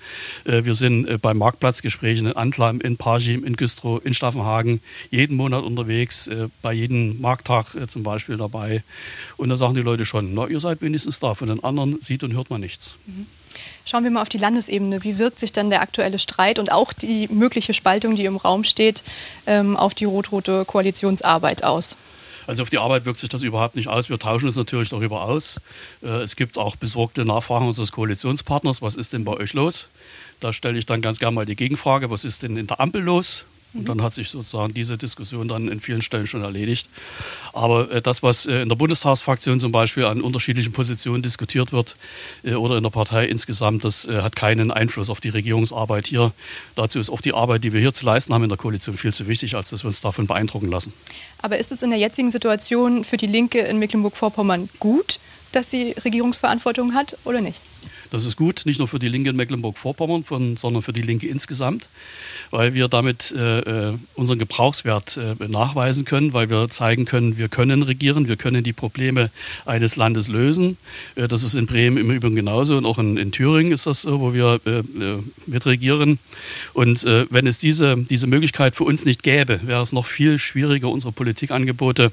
äh, 0.45 0.63
wir 0.63 0.75
sind 0.75 1.07
äh, 1.07 1.17
bei 1.17 1.33
Marktplatzgesprächen 1.33 2.27
in 2.27 2.33
Antlam, 2.33 2.81
in 2.81 2.97
Parchim, 2.97 3.43
in 3.43 3.55
Güstrow, 3.55 4.03
in 4.03 4.13
Staffenhagen 4.13 4.81
jeden 5.11 5.37
Monat 5.37 5.63
unterwegs, 5.63 6.29
bei 6.61 6.73
jedem 6.73 7.21
Markttag 7.21 7.75
zum 7.87 8.03
Beispiel 8.03 8.37
dabei. 8.37 8.83
Und 9.37 9.49
da 9.49 9.57
sagen 9.57 9.75
die 9.75 9.81
Leute 9.81 10.05
schon, 10.05 10.33
na, 10.33 10.47
ihr 10.47 10.59
seid 10.59 10.81
wenigstens 10.81 11.19
da. 11.19 11.35
Von 11.35 11.47
den 11.47 11.63
anderen 11.63 12.01
sieht 12.01 12.23
und 12.23 12.33
hört 12.33 12.49
man 12.49 12.61
nichts. 12.61 12.97
Mhm. 13.05 13.25
Schauen 13.85 14.03
wir 14.03 14.11
mal 14.11 14.21
auf 14.21 14.29
die 14.29 14.37
Landesebene. 14.37 15.03
Wie 15.03 15.17
wirkt 15.17 15.39
sich 15.39 15.51
dann 15.51 15.69
der 15.69 15.81
aktuelle 15.81 16.19
Streit 16.19 16.59
und 16.59 16.71
auch 16.71 16.93
die 16.93 17.27
mögliche 17.29 17.73
Spaltung, 17.73 18.15
die 18.15 18.25
im 18.25 18.37
Raum 18.37 18.63
steht, 18.63 19.03
ähm, 19.45 19.75
auf 19.75 19.93
die 19.93 20.05
rot-rote 20.05 20.65
Koalitionsarbeit 20.65 21.63
aus? 21.63 21.95
Also 22.47 22.63
auf 22.63 22.69
die 22.69 22.77
Arbeit 22.77 23.05
wirkt 23.05 23.19
sich 23.19 23.29
das 23.29 23.41
überhaupt 23.41 23.75
nicht 23.75 23.87
aus. 23.87 24.09
Wir 24.09 24.19
tauschen 24.19 24.49
es 24.49 24.55
natürlich 24.55 24.89
darüber 24.89 25.23
aus. 25.23 25.59
Äh, 26.01 26.21
es 26.21 26.35
gibt 26.35 26.57
auch 26.57 26.75
besorgte 26.75 27.25
Nachfragen 27.25 27.67
unseres 27.67 27.91
Koalitionspartners. 27.91 28.81
Was 28.81 28.95
ist 28.95 29.13
denn 29.13 29.23
bei 29.23 29.33
euch 29.33 29.53
los? 29.53 29.87
Da 30.39 30.51
stelle 30.51 30.77
ich 30.77 30.85
dann 30.85 31.01
ganz 31.01 31.19
gerne 31.19 31.35
mal 31.35 31.45
die 31.45 31.55
Gegenfrage, 31.55 32.09
was 32.09 32.25
ist 32.25 32.43
denn 32.43 32.57
in 32.57 32.67
der 32.67 32.79
Ampel 32.79 33.01
los? 33.01 33.45
Und 33.73 33.89
dann 33.89 34.03
hat 34.03 34.13
sich 34.13 34.29
sozusagen 34.29 34.73
diese 34.73 34.97
Diskussion 34.97 35.47
dann 35.47 35.67
in 35.67 35.79
vielen 35.79 36.01
Stellen 36.01 36.27
schon 36.27 36.43
erledigt. 36.43 36.87
Aber 37.53 37.89
äh, 37.91 38.01
das, 38.01 38.21
was 38.21 38.45
äh, 38.45 38.61
in 38.61 38.69
der 38.69 38.75
Bundestagsfraktion 38.75 39.59
zum 39.59 39.71
Beispiel 39.71 40.05
an 40.05 40.21
unterschiedlichen 40.21 40.71
Positionen 40.71 41.23
diskutiert 41.23 41.71
wird 41.71 41.95
äh, 42.43 42.53
oder 42.53 42.77
in 42.77 42.83
der 42.83 42.91
Partei 42.91 43.25
insgesamt, 43.25 43.83
das 43.83 44.05
äh, 44.05 44.21
hat 44.21 44.35
keinen 44.35 44.69
Einfluss 44.69 45.09
auf 45.09 45.21
die 45.21 45.29
Regierungsarbeit 45.29 46.07
hier. 46.07 46.33
Dazu 46.75 46.99
ist 46.99 47.09
auch 47.09 47.21
die 47.21 47.33
Arbeit, 47.33 47.63
die 47.63 47.73
wir 47.73 47.79
hier 47.79 47.93
zu 47.93 48.05
leisten 48.05 48.33
haben 48.33 48.43
in 48.43 48.49
der 48.49 48.57
Koalition, 48.57 48.95
viel 48.95 49.13
zu 49.13 49.27
wichtig, 49.27 49.55
als 49.55 49.71
dass 49.71 49.83
wir 49.83 49.87
uns 49.87 50.01
davon 50.01 50.27
beeindrucken 50.27 50.69
lassen. 50.69 50.93
Aber 51.41 51.57
ist 51.57 51.71
es 51.71 51.81
in 51.81 51.89
der 51.89 51.99
jetzigen 51.99 52.29
Situation 52.29 53.03
für 53.03 53.17
die 53.17 53.27
Linke 53.27 53.59
in 53.59 53.79
Mecklenburg-Vorpommern 53.79 54.69
gut, 54.79 55.19
dass 55.51 55.71
sie 55.71 55.95
Regierungsverantwortung 56.03 56.93
hat 56.93 57.17
oder 57.25 57.41
nicht? 57.41 57.59
Das 58.13 58.25
ist 58.25 58.37
gut, 58.37 58.61
nicht 58.65 58.77
nur 58.77 58.87
für 58.87 58.99
die 58.99 59.07
Linke 59.07 59.31
in 59.31 59.35
Mecklenburg-Vorpommern, 59.35 60.23
sondern 60.55 60.83
für 60.83 60.93
die 60.93 61.01
Linke 61.01 61.25
insgesamt, 61.25 61.89
weil 62.51 62.75
wir 62.75 62.87
damit 62.87 63.33
äh, 63.35 63.89
äh, 63.89 63.97
unseren 64.13 64.37
Gebrauchswert 64.37 65.17
äh, 65.17 65.47
nachweisen 65.47 66.05
können, 66.05 66.31
weil 66.31 66.47
wir 66.51 66.69
zeigen 66.69 67.05
können, 67.05 67.39
wir 67.39 67.49
können 67.49 67.81
regieren, 67.81 68.27
wir 68.27 68.35
können 68.35 68.63
die 68.63 68.71
Probleme 68.71 69.31
eines 69.65 69.95
Landes 69.95 70.27
lösen. 70.27 70.77
Äh, 71.15 71.27
das 71.27 71.41
ist 71.41 71.55
in 71.55 71.65
Bremen 71.65 71.97
im 71.97 72.11
Übrigen 72.11 72.35
genauso 72.35 72.77
und 72.77 72.85
auch 72.85 72.99
in, 72.99 73.17
in 73.17 73.31
Thüringen 73.31 73.71
ist 73.71 73.87
das 73.87 74.03
so, 74.03 74.19
wo 74.19 74.31
wir 74.31 74.61
äh, 74.67 74.81
äh, 74.81 74.83
mitregieren. 75.47 76.19
Und 76.73 77.03
wenn 77.03 77.47
es 77.47 77.57
diese, 77.57 77.97
diese 77.97 78.27
Möglichkeit 78.27 78.75
für 78.75 78.83
uns 78.83 79.05
nicht 79.05 79.23
gäbe, 79.23 79.61
wäre 79.63 79.81
es 79.81 79.91
noch 79.91 80.05
viel 80.05 80.37
schwieriger, 80.37 80.89
unsere 80.89 81.11
Politikangebote 81.11 82.11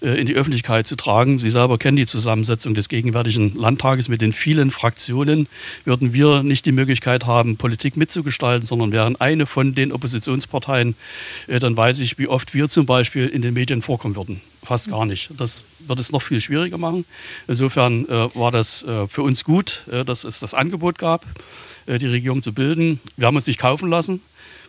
in 0.00 0.26
die 0.26 0.34
Öffentlichkeit 0.34 0.86
zu 0.86 0.96
tragen. 0.96 1.38
Sie 1.38 1.50
selber 1.50 1.78
kennen 1.78 1.96
die 1.96 2.06
Zusammensetzung 2.06 2.74
des 2.74 2.88
gegenwärtigen 2.88 3.54
Landtages 3.54 4.08
mit 4.08 4.20
den 4.20 4.32
vielen 4.32 4.70
Fraktionen 4.70 5.37
Grünen 5.38 5.48
würden 5.84 6.12
wir 6.12 6.42
nicht 6.42 6.66
die 6.66 6.72
Möglichkeit 6.72 7.26
haben, 7.26 7.56
Politik 7.56 7.96
mitzugestalten, 7.96 8.66
sondern 8.66 8.92
wären 8.92 9.16
eine 9.20 9.46
von 9.46 9.74
den 9.74 9.92
Oppositionsparteien, 9.92 10.94
äh, 11.46 11.58
dann 11.58 11.76
weiß 11.76 12.00
ich, 12.00 12.18
wie 12.18 12.28
oft 12.28 12.54
wir 12.54 12.68
zum 12.68 12.86
Beispiel 12.86 13.28
in 13.28 13.42
den 13.42 13.54
Medien 13.54 13.82
vorkommen 13.82 14.16
würden. 14.16 14.40
Fast 14.62 14.90
gar 14.90 15.06
nicht. 15.06 15.30
Das 15.36 15.64
wird 15.78 16.00
es 16.00 16.12
noch 16.12 16.22
viel 16.22 16.40
schwieriger 16.40 16.78
machen. 16.78 17.04
Insofern 17.46 18.06
äh, 18.06 18.34
war 18.34 18.50
das 18.50 18.82
äh, 18.82 19.06
für 19.08 19.22
uns 19.22 19.44
gut, 19.44 19.84
dass 20.06 20.24
es 20.24 20.40
das 20.40 20.54
Angebot 20.54 20.98
gab, 20.98 21.24
die 21.86 22.06
Regierung 22.06 22.42
zu 22.42 22.52
bilden. 22.52 23.00
Wir 23.16 23.26
haben 23.26 23.36
uns 23.36 23.46
nicht 23.46 23.58
kaufen 23.58 23.88
lassen 23.88 24.20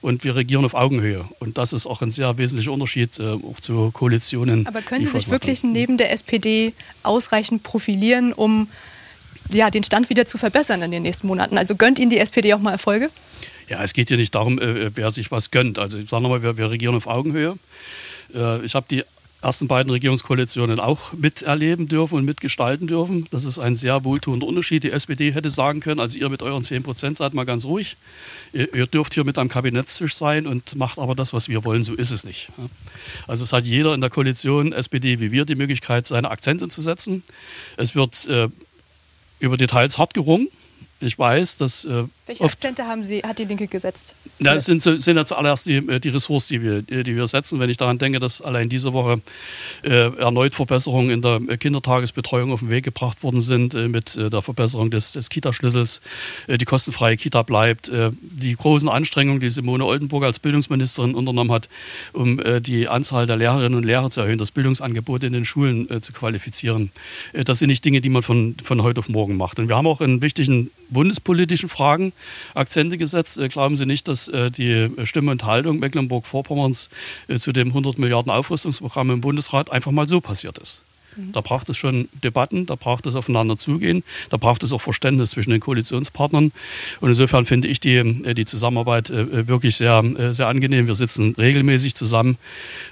und 0.02 0.24
wir 0.24 0.36
regieren 0.36 0.66
auf 0.66 0.74
Augenhöhe. 0.74 1.28
Und 1.40 1.58
das 1.58 1.74
ist 1.74 1.86
auch 1.86 2.02
ein 2.02 2.10
sehr 2.10 2.38
wesentlicher 2.38 2.72
Unterschied 2.72 3.20
äh, 3.20 3.34
auch 3.34 3.60
zu 3.60 3.92
Koalitionen. 3.92 4.68
Aber 4.68 4.82
können 4.82 5.06
Sie 5.06 5.12
sich 5.12 5.30
wirklich 5.30 5.64
neben 5.64 5.98
der 5.98 6.12
SPD 6.12 6.74
ausreichend 7.04 7.64
profilieren, 7.64 8.34
um 8.34 8.68
ja, 9.50 9.70
den 9.70 9.84
Stand 9.84 10.10
wieder 10.10 10.26
zu 10.26 10.38
verbessern 10.38 10.82
in 10.82 10.92
den 10.92 11.04
nächsten 11.04 11.28
Monaten. 11.28 11.58
Also 11.58 11.76
gönnt 11.76 12.00
Ihnen 12.00 12.10
die 12.10 12.20
SPD 12.20 12.54
auch 12.54 12.60
mal 12.60 12.72
Erfolge? 12.72 13.10
Ja, 13.68 13.84
es 13.84 13.94
geht 13.94 14.08
hier 14.08 14.18
nicht 14.18 14.34
darum, 14.34 14.60
äh, 14.60 14.96
wer 14.96 15.12
sich 15.12 15.32
was 15.32 15.52
gönnt. 15.52 15.80
Also 15.80 16.00
ich 16.00 16.10
sage 16.10 16.24
nochmal, 16.24 16.42
wir, 16.42 16.58
wir 16.58 16.72
regieren 16.72 16.96
auf 16.96 17.08
Augenhöhe. 17.08 17.58
Äh, 18.34 18.66
ich 18.66 18.76
habe 18.76 18.86
die 18.90 19.04
ersten 19.42 19.68
beiden 19.68 19.90
Regierungskoalitionen 19.90 20.80
auch 20.80 21.14
miterleben 21.14 21.88
dürfen 21.88 22.16
und 22.16 22.26
mitgestalten 22.26 22.88
dürfen. 22.88 23.26
Das 23.32 23.46
ist 23.46 23.58
ein 23.58 23.76
sehr 23.76 24.04
wohltuender 24.04 24.46
Unterschied. 24.46 24.84
Die 24.84 24.92
SPD 24.92 25.34
hätte 25.34 25.50
sagen 25.50 25.80
können, 25.80 26.00
also 26.00 26.18
ihr 26.18 26.28
mit 26.30 26.42
euren 26.42 26.64
10 26.64 26.84
Prozent 26.84 27.18
seid 27.18 27.34
mal 27.34 27.46
ganz 27.46 27.64
ruhig. 27.64 27.96
Ihr, 28.52 28.88
dürft 28.88 29.14
hier 29.14 29.24
mit 29.24 29.38
am 29.38 29.48
Kabinettstisch 29.48 30.16
sein 30.16 30.46
und 30.46 30.76
macht 30.76 31.00
aber 31.00 31.16
das, 31.16 31.32
was 31.32 31.48
wir 31.48 31.64
wollen. 31.64 31.84
So 31.84 31.94
ist 31.94 32.12
es 32.12 32.26
nicht. 32.26 32.50
Also 33.28 33.46
es 33.46 33.54
hat 33.54 33.66
jeder 33.66 33.94
in 33.94 34.02
der 34.02 34.10
Koalition, 34.10 34.74
SPD 34.74 35.20
wie 35.20 35.32
wir, 35.32 35.46
die 35.46 35.56
Möglichkeit, 35.56 36.06
seine 36.06 36.32
Akzente 36.32 36.68
zu 36.68 36.82
setzen. 36.82 37.24
Es 37.78 37.96
wird 37.96 38.28
äh, 38.28 38.50
über 39.40 39.58
Details 39.58 39.98
hart 39.98 40.14
gerungen. 40.14 40.50
Ich 41.00 41.18
weiß, 41.18 41.58
dass 41.58 41.86
äh, 41.86 42.04
Welche 42.30 42.44
Akzente 42.44 42.86
haben 42.86 43.04
Sie, 43.04 43.24
hat 43.24 43.40
die 43.40 43.46
Linke 43.46 43.66
gesetzt? 43.66 44.14
Ja, 44.38 44.54
es 44.54 44.66
sind, 44.66 44.84
sind 44.84 45.18
ja 45.18 45.26
zuallererst 45.26 45.66
die, 45.66 45.78
äh, 45.78 46.00
die 46.00 46.10
Ressorts, 46.10 46.46
die 46.46 46.62
wir, 46.62 46.84
die 46.84 47.16
wir 47.16 47.28
setzen. 47.28 47.60
Wenn 47.60 47.72
ich 47.72 47.78
daran 47.78 47.98
denke, 47.98 48.20
dass 48.20 48.40
allein 48.40 48.70
diese 48.70 48.94
Woche 48.94 49.20
äh, 49.82 50.16
erneut 50.16 50.54
Verbesserungen 50.54 51.10
in 51.10 51.24
der 51.24 51.40
Kindertagesbetreuung 51.58 52.52
auf 52.52 52.60
den 52.60 52.70
Weg 52.70 52.86
gebracht 52.86 53.24
worden 53.24 53.42
sind, 53.42 53.74
äh, 53.74 53.88
mit 53.88 54.16
äh, 54.16 54.30
der 54.30 54.44
Verbesserung 54.44 54.92
des, 54.92 55.14
des 55.14 55.30
Kita-Schlüssels, 55.30 56.02
äh, 56.46 56.60
die 56.60 56.66
kostenfreie 56.66 57.18
Kita 57.18 57.42
bleibt, 57.42 57.90
äh, 57.90 58.12
die 58.22 58.56
großen 58.56 58.90
Anstrengungen, 58.90 59.40
die 59.40 59.50
Simone 59.50 59.84
Oldenburg 59.84 60.24
als 60.24 60.38
Bildungsministerin 60.38 61.16
unternommen 61.16 61.52
hat, 61.52 61.68
um 62.14 62.40
die 62.62 62.88
Anzahl 62.88 63.26
der 63.26 63.38
Lehrerinnen 63.38 63.74
und 63.74 63.86
Lehrer 63.86 64.12
zu 64.12 64.22
erhöhen, 64.22 64.38
das 64.38 64.52
Bildungsangebot 64.52 65.24
in 65.24 65.34
den 65.34 65.46
Schulen 65.46 66.02
zu 66.02 66.14
qualifizieren. 66.14 66.92
das 67.34 67.60
sind 67.60 67.70
nicht 67.70 67.84
Dinge, 67.84 68.02
die 68.02 68.10
man 68.10 68.22
von, 68.22 68.56
von 68.64 68.84
heute 68.84 69.00
auf 69.00 69.10
morgen 69.10 69.36
macht. 69.36 69.58
Und 69.58 69.68
wir 69.68 69.76
haben 69.76 69.88
auch 69.88 70.02
in 70.02 70.22
wichtigen 70.22 70.70
bundespolitischen 70.90 71.70
Fragen 71.70 72.14
Akzente 72.54 72.98
gesetzt. 72.98 73.38
Äh, 73.38 73.50
glauben 73.50 73.76
Sie 73.76 73.86
nicht, 73.86 74.08
dass 74.08 74.28
äh, 74.28 74.52
die 74.52 74.90
Stimme 75.04 75.32
und 75.32 75.44
Haltung 75.46 75.80
Mecklenburg-Vorpommerns 75.80 76.90
äh, 77.28 77.38
zu 77.38 77.52
dem 77.52 77.70
100 77.70 77.98
Milliarden 77.98 78.32
Aufrüstungsprogramm 78.32 79.12
im 79.12 79.22
Bundesrat 79.22 79.72
einfach 79.72 79.92
mal 79.92 80.08
so 80.08 80.22
passiert 80.22 80.58
ist? 80.58 80.82
Mhm. 81.16 81.32
Da 81.32 81.42
braucht 81.42 81.70
es 81.70 81.78
schon 81.78 82.08
Debatten, 82.24 82.66
da 82.66 82.76
braucht 82.76 83.06
es 83.06 83.16
aufeinander 83.16 83.58
zugehen, 83.58 84.04
da 84.30 84.38
braucht 84.38 84.64
es 84.64 84.72
auch 84.72 84.82
Verständnis 84.82 85.32
zwischen 85.32 85.52
den 85.52 85.60
Koalitionspartnern. 85.60 86.52
Und 87.00 87.08
insofern 87.08 87.46
finde 87.46 87.68
ich 87.68 87.80
die, 87.80 88.34
die 88.34 88.46
Zusammenarbeit 88.46 89.10
wirklich 89.10 89.76
sehr, 89.76 90.04
sehr 90.32 90.48
angenehm. 90.48 90.86
Wir 90.86 90.96
sitzen 90.96 91.34
regelmäßig 91.36 91.96
zusammen. 91.96 92.38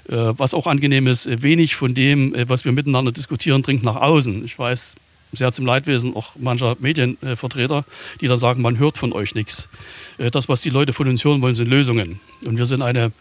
Was 0.06 0.52
auch 0.52 0.66
angenehm 0.66 1.06
ist, 1.06 1.42
wenig 1.42 1.76
von 1.76 1.94
dem, 1.94 2.34
was 2.48 2.64
wir 2.64 2.72
miteinander 2.72 3.12
diskutieren, 3.12 3.62
dringt 3.62 3.84
nach 3.84 3.96
außen. 3.96 4.44
Ich 4.44 4.58
weiß, 4.58 4.96
sehr 5.32 5.52
zum 5.52 5.66
Leidwesen 5.66 6.16
auch 6.16 6.36
mancher 6.36 6.76
Medienvertreter, 6.80 7.84
die 8.20 8.28
da 8.28 8.36
sagen, 8.36 8.62
man 8.62 8.78
hört 8.78 8.98
von 8.98 9.12
euch 9.12 9.34
nichts. 9.34 9.68
Äh, 10.18 10.30
das, 10.30 10.48
was 10.48 10.60
die 10.60 10.70
Leute 10.70 10.92
von 10.92 11.08
uns 11.08 11.24
hören 11.24 11.40
wollen, 11.42 11.54
sind 11.54 11.68
Lösungen. 11.68 12.20
Und 12.44 12.58
wir 12.58 12.66
sind 12.66 12.82
eine, 12.82 13.12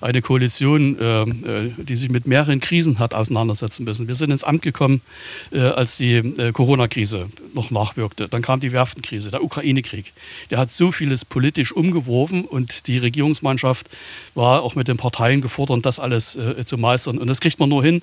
eine 0.00 0.22
Koalition, 0.22 0.98
äh, 0.98 1.22
äh, 1.22 1.72
die 1.76 1.96
sich 1.96 2.10
mit 2.10 2.26
mehreren 2.26 2.60
Krisen 2.60 2.98
hat 2.98 3.14
auseinandersetzen 3.14 3.84
müssen. 3.84 4.08
Wir 4.08 4.14
sind 4.14 4.30
ins 4.30 4.44
Amt 4.44 4.62
gekommen, 4.62 5.00
als 5.52 5.96
die 5.96 6.34
Corona-Krise 6.52 7.28
noch 7.54 7.70
nachwirkte. 7.70 8.28
Dann 8.28 8.42
kam 8.42 8.60
die 8.60 8.72
Werftenkrise, 8.72 9.30
der 9.30 9.42
Ukraine-Krieg. 9.42 10.12
Der 10.50 10.58
hat 10.58 10.70
so 10.70 10.92
vieles 10.92 11.24
politisch 11.24 11.72
umgeworfen 11.72 12.44
und 12.44 12.86
die 12.86 12.98
Regierungsmannschaft 12.98 13.88
war 14.34 14.62
auch 14.62 14.74
mit 14.74 14.88
den 14.88 14.96
Parteien 14.96 15.40
gefordert, 15.40 15.84
das 15.84 15.98
alles 15.98 16.38
zu 16.64 16.78
meistern. 16.78 17.18
Und 17.18 17.28
das 17.28 17.40
kriegt 17.40 17.58
man 17.58 17.68
nur 17.68 17.82
hin, 17.82 18.02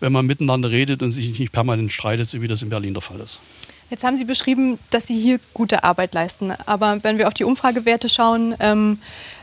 wenn 0.00 0.12
man 0.12 0.26
miteinander 0.26 0.70
redet 0.70 1.02
und 1.02 1.10
sich 1.10 1.38
nicht 1.38 1.52
permanent 1.52 1.92
streitet, 1.92 2.28
so 2.28 2.40
wie 2.42 2.48
das 2.48 2.62
in 2.62 2.68
Berlin 2.68 2.94
der 2.94 3.01
Fall 3.02 3.20
ist. 3.20 3.40
Jetzt 3.90 4.04
haben 4.04 4.16
Sie 4.16 4.24
beschrieben, 4.24 4.78
dass 4.90 5.06
Sie 5.06 5.18
hier 5.18 5.38
gute 5.52 5.84
Arbeit 5.84 6.14
leisten. 6.14 6.52
Aber 6.64 7.04
wenn 7.04 7.18
wir 7.18 7.28
auf 7.28 7.34
die 7.34 7.44
Umfragewerte 7.44 8.08
schauen, 8.08 8.54
ähm, 8.58 8.98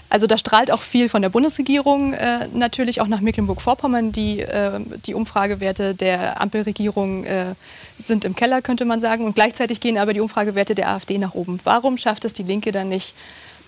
also 0.10 0.26
da 0.26 0.40
strahlt 0.40 0.72
auch 0.72 0.82
viel 0.82 1.08
von 1.08 1.22
der 1.22 1.30
Bundesregierung 1.30 2.14
äh, 2.14 2.48
natürlich 2.52 3.00
auch 3.00 3.08
nach 3.08 3.22
Mecklenburg-Vorpommern. 3.22 4.12
Die, 4.12 4.40
äh, 4.40 4.80
die 5.06 5.14
Umfragewerte 5.14 5.94
der 5.94 6.42
Ampelregierung 6.42 7.26
äh, 7.26 7.54
sind 8.00 8.26
im 8.26 8.36
Keller, 8.36 8.64
könnte 8.64 8.86
man 8.86 9.02
sagen. 9.02 9.26
Und 9.26 9.36
gleichzeitig 9.36 9.82
gehen 9.82 10.00
aber 10.00 10.14
die 10.14 10.22
Umfragewerte 10.22 10.74
der 10.74 10.90
AfD 10.90 11.20
nach 11.20 11.36
oben. 11.36 11.60
Warum 11.64 12.00
schafft 12.00 12.26
es 12.26 12.34
die 12.34 12.44
Linke 12.44 12.72
dann 12.72 12.90
nicht, 12.90 13.14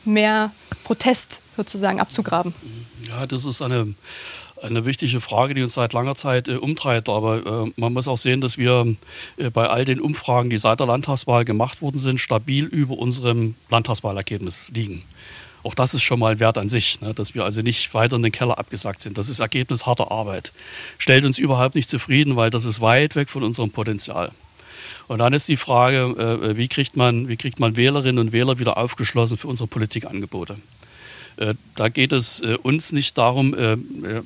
mehr 0.06 0.52
Protest 0.84 1.42
sozusagen 1.56 2.00
abzugraben? 2.00 2.54
Ja, 3.08 3.26
das 3.26 3.46
ist 3.46 3.62
eine 3.62 3.94
eine 4.62 4.86
wichtige 4.86 5.22
Frage, 5.22 5.54
die 5.54 5.64
uns 5.64 5.74
seit 5.74 5.94
langer 5.94 6.16
Zeit 6.16 6.48
äh, 6.48 6.56
umtreibt. 6.56 7.10
Aber 7.10 7.66
äh, 7.66 7.72
man 7.76 7.94
muss 7.94 8.08
auch 8.08 8.18
sehen, 8.18 8.42
dass 8.42 8.58
wir 8.58 8.96
äh, 9.38 9.50
bei 9.50 9.68
all 9.68 9.86
den 9.86 10.00
Umfragen, 10.00 10.50
die 10.50 10.58
seit 10.58 10.80
der 10.80 10.88
Landtagswahl 10.88 11.46
gemacht 11.46 11.82
worden 11.82 12.00
sind, 12.00 12.20
stabil 12.20 12.66
über 12.66 12.98
unserem 12.98 13.56
Landtagswahlergebnis 13.70 14.72
liegen. 14.74 15.04
Auch 15.64 15.76
das 15.76 15.94
ist 15.94 16.02
schon 16.02 16.20
mal 16.20 16.40
Wert 16.40 16.58
an 16.58 16.70
sich, 16.70 17.02
ne, 17.02 17.14
dass 17.14 17.36
wir 17.36 17.44
also 17.44 17.62
nicht 17.62 17.94
weiter 17.94 18.16
in 18.16 18.24
den 18.24 18.32
Keller 18.32 18.58
abgesackt 18.58 19.02
sind. 19.02 19.18
Das 19.18 19.30
ist 19.30 19.40
Ergebnis 19.40 19.86
harter 19.86 20.12
Arbeit. 20.12 20.54
Stellt 20.98 21.24
uns 21.24 21.38
überhaupt 21.38 21.76
nicht 21.76 21.90
zufrieden, 21.90 22.36
weil 22.36 22.50
das 22.50 22.66
ist 22.66 22.82
weit 22.82 23.16
weg 23.16 23.30
von 23.30 23.44
unserem 23.44 23.70
Potenzial. 23.70 24.32
Und 25.08 25.20
dann 25.20 25.34
ist 25.34 25.48
die 25.48 25.58
Frage, 25.58 26.42
äh, 26.44 26.58
wie, 26.58 26.68
kriegt 26.68 26.96
man, 26.96 27.28
wie 27.28 27.38
kriegt 27.38 27.60
man 27.60 27.76
Wählerinnen 27.76 28.18
und 28.20 28.32
Wähler 28.32 28.60
wieder 28.60 28.78
aufgeschlossen 28.78 29.38
für 29.38 29.48
unsere 29.48 29.68
Politikangebote? 29.68 30.56
Äh, 31.42 31.56
da 31.76 31.90
geht 31.90 32.12
es 32.12 32.42
äh, 32.42 32.58
uns 32.62 32.92
nicht 32.92 33.18
darum, 33.18 33.56
äh, 33.56 33.76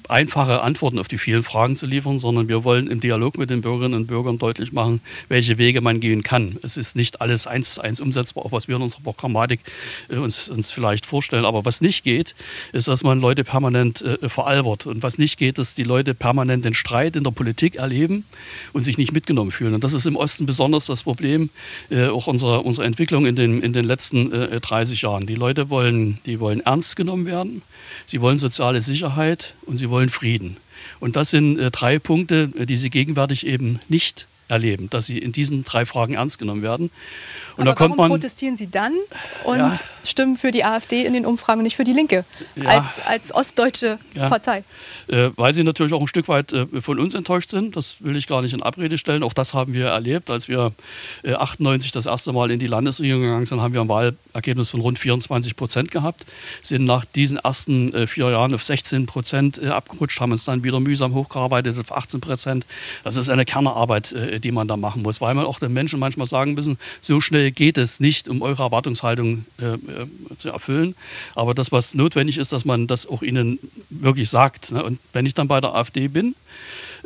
einfache 0.09 0.61
Antworten 0.61 0.99
auf 0.99 1.07
die 1.07 1.17
vielen 1.17 1.43
Fragen 1.43 1.77
zu 1.77 1.85
liefern, 1.85 2.19
sondern 2.19 2.49
wir 2.49 2.65
wollen 2.65 2.87
im 2.87 2.99
Dialog 2.99 3.37
mit 3.37 3.49
den 3.49 3.61
Bürgerinnen 3.61 3.93
und 3.93 4.07
Bürgern 4.07 4.37
deutlich 4.37 4.73
machen, 4.73 4.99
welche 5.29 5.57
Wege 5.57 5.79
man 5.79 6.01
gehen 6.01 6.23
kann. 6.23 6.57
Es 6.61 6.75
ist 6.75 6.97
nicht 6.97 7.21
alles 7.21 7.47
eins 7.47 7.75
zu 7.75 7.81
eins 7.81 8.01
umsetzbar, 8.01 8.45
auch 8.45 8.51
was 8.51 8.67
wir 8.67 8.75
in 8.75 8.81
unserer 8.81 9.03
Programmatik 9.03 9.61
uns, 10.09 10.49
uns 10.49 10.71
vielleicht 10.71 11.05
vorstellen. 11.05 11.45
Aber 11.45 11.63
was 11.63 11.79
nicht 11.79 12.03
geht, 12.03 12.35
ist, 12.73 12.89
dass 12.89 13.03
man 13.03 13.21
Leute 13.21 13.45
permanent 13.45 14.03
veralbert. 14.27 14.85
Und 14.85 15.01
was 15.01 15.17
nicht 15.17 15.37
geht, 15.37 15.57
dass 15.57 15.75
die 15.75 15.83
Leute 15.83 16.13
permanent 16.13 16.65
den 16.65 16.73
Streit 16.73 17.15
in 17.15 17.23
der 17.23 17.31
Politik 17.31 17.75
erleben 17.75 18.25
und 18.73 18.83
sich 18.83 18.97
nicht 18.97 19.13
mitgenommen 19.13 19.51
fühlen. 19.51 19.73
Und 19.75 19.83
das 19.83 19.93
ist 19.93 20.05
im 20.05 20.17
Osten 20.17 20.45
besonders 20.45 20.87
das 20.87 21.03
Problem 21.03 21.49
auch 21.91 22.27
unserer, 22.27 22.65
unserer 22.65 22.85
Entwicklung 22.85 23.25
in 23.25 23.35
den, 23.35 23.61
in 23.61 23.71
den 23.71 23.85
letzten 23.85 24.31
30 24.31 25.03
Jahren. 25.03 25.25
Die 25.25 25.35
Leute 25.35 25.69
wollen, 25.69 26.19
die 26.25 26.39
wollen 26.39 26.59
ernst 26.61 26.95
genommen 26.95 27.04
genommen 27.05 27.25
werden. 27.25 27.61
Sie 28.05 28.19
wollen 28.21 28.37
soziale 28.37 28.81
Sicherheit 28.81 29.53
und 29.65 29.77
sie 29.77 29.89
wollen 29.89 30.09
Frieden. 30.09 30.57
Und 30.99 31.15
das 31.15 31.29
sind 31.29 31.57
äh, 31.59 31.71
drei 31.71 31.99
Punkte, 31.99 32.51
äh, 32.57 32.65
die 32.65 32.77
sie 32.77 32.89
gegenwärtig 32.89 33.45
eben 33.45 33.79
nicht 33.87 34.27
erleben, 34.47 34.89
dass 34.89 35.05
sie 35.05 35.17
in 35.17 35.31
diesen 35.31 35.63
drei 35.63 35.85
Fragen 35.85 36.15
ernst 36.15 36.39
genommen 36.39 36.61
werden. 36.61 36.91
Und 37.57 37.61
Aber 37.61 37.71
da 37.71 37.75
kommt 37.75 37.97
warum 37.97 38.09
man, 38.09 38.19
protestieren 38.19 38.55
Sie 38.55 38.67
dann 38.67 38.93
und 39.45 39.57
ja. 39.57 39.77
stimmen 40.03 40.37
für 40.37 40.51
die 40.51 40.65
AfD 40.65 41.05
in 41.05 41.13
den 41.13 41.25
Umfragen, 41.25 41.63
nicht 41.63 41.75
für 41.75 41.85
die 41.85 41.93
Linke 41.93 42.25
ja. 42.55 42.65
als, 42.69 42.99
als 43.05 43.33
ostdeutsche 43.33 43.97
ja. 44.13 44.29
Partei? 44.29 44.63
Äh, 45.07 45.29
weil 45.35 45.53
sie 45.53 45.63
natürlich 45.63 45.93
auch 45.93 46.01
ein 46.01 46.07
Stück 46.07 46.27
weit 46.27 46.51
äh, 46.51 46.81
von 46.81 46.99
uns 46.99 47.13
enttäuscht 47.13 47.51
sind. 47.51 47.75
Das 47.75 47.97
will 48.01 48.15
ich 48.17 48.27
gar 48.27 48.41
nicht 48.41 48.53
in 48.53 48.61
Abrede 48.61 48.97
stellen. 48.97 49.23
Auch 49.23 49.33
das 49.33 49.53
haben 49.53 49.73
wir 49.73 49.87
erlebt. 49.87 50.29
Als 50.29 50.47
wir 50.47 50.73
äh, 51.23 51.33
98 51.33 51.91
das 51.91 52.05
erste 52.05 52.33
Mal 52.33 52.51
in 52.51 52.59
die 52.59 52.67
Landesregierung 52.67 53.21
gegangen 53.21 53.45
sind, 53.45 53.61
haben 53.61 53.73
wir 53.73 53.81
ein 53.81 53.89
Wahlergebnis 53.89 54.69
von 54.69 54.81
rund 54.81 54.99
24 54.99 55.55
Prozent 55.55 55.91
gehabt. 55.91 56.25
Sind 56.61 56.85
nach 56.85 57.05
diesen 57.05 57.37
ersten 57.37 57.93
äh, 57.93 58.07
vier 58.07 58.31
Jahren 58.31 58.53
auf 58.53 58.63
16 58.63 59.05
Prozent 59.05 59.61
äh, 59.61 59.67
abgerutscht, 59.67 60.19
haben 60.19 60.31
uns 60.31 60.45
dann 60.45 60.63
wieder 60.63 60.79
mühsam 60.79 61.13
hochgearbeitet 61.13 61.79
auf 61.79 61.91
18 61.91 62.21
Prozent. 62.21 62.65
Das 63.03 63.15
ist 63.15 63.29
eine 63.29 63.45
Kernarbeit, 63.45 64.11
äh, 64.11 64.34
die 64.39 64.51
man 64.51 64.67
da 64.67 64.77
machen 64.77 65.01
muss, 65.01 65.21
weil 65.21 65.33
man 65.33 65.45
auch 65.45 65.59
den 65.59 65.73
Menschen 65.73 65.99
manchmal 65.99 66.27
sagen 66.27 66.53
müssen, 66.53 66.77
so 67.01 67.21
schnell 67.21 67.51
geht 67.51 67.77
es 67.77 67.99
nicht, 67.99 68.27
um 68.27 68.41
eure 68.41 68.63
Erwartungshaltung 68.63 69.45
äh, 69.59 69.73
äh, 69.73 69.77
zu 70.37 70.49
erfüllen. 70.49 70.95
Aber 71.35 71.53
das, 71.53 71.71
was 71.71 71.93
notwendig 71.93 72.37
ist, 72.37 72.51
dass 72.51 72.65
man 72.65 72.87
das 72.87 73.07
auch 73.07 73.21
ihnen 73.21 73.59
wirklich 73.89 74.29
sagt. 74.29 74.71
Ne? 74.71 74.83
Und 74.83 74.99
wenn 75.13 75.25
ich 75.25 75.33
dann 75.33 75.47
bei 75.47 75.61
der 75.61 75.75
AfD 75.75 76.07
bin, 76.07 76.35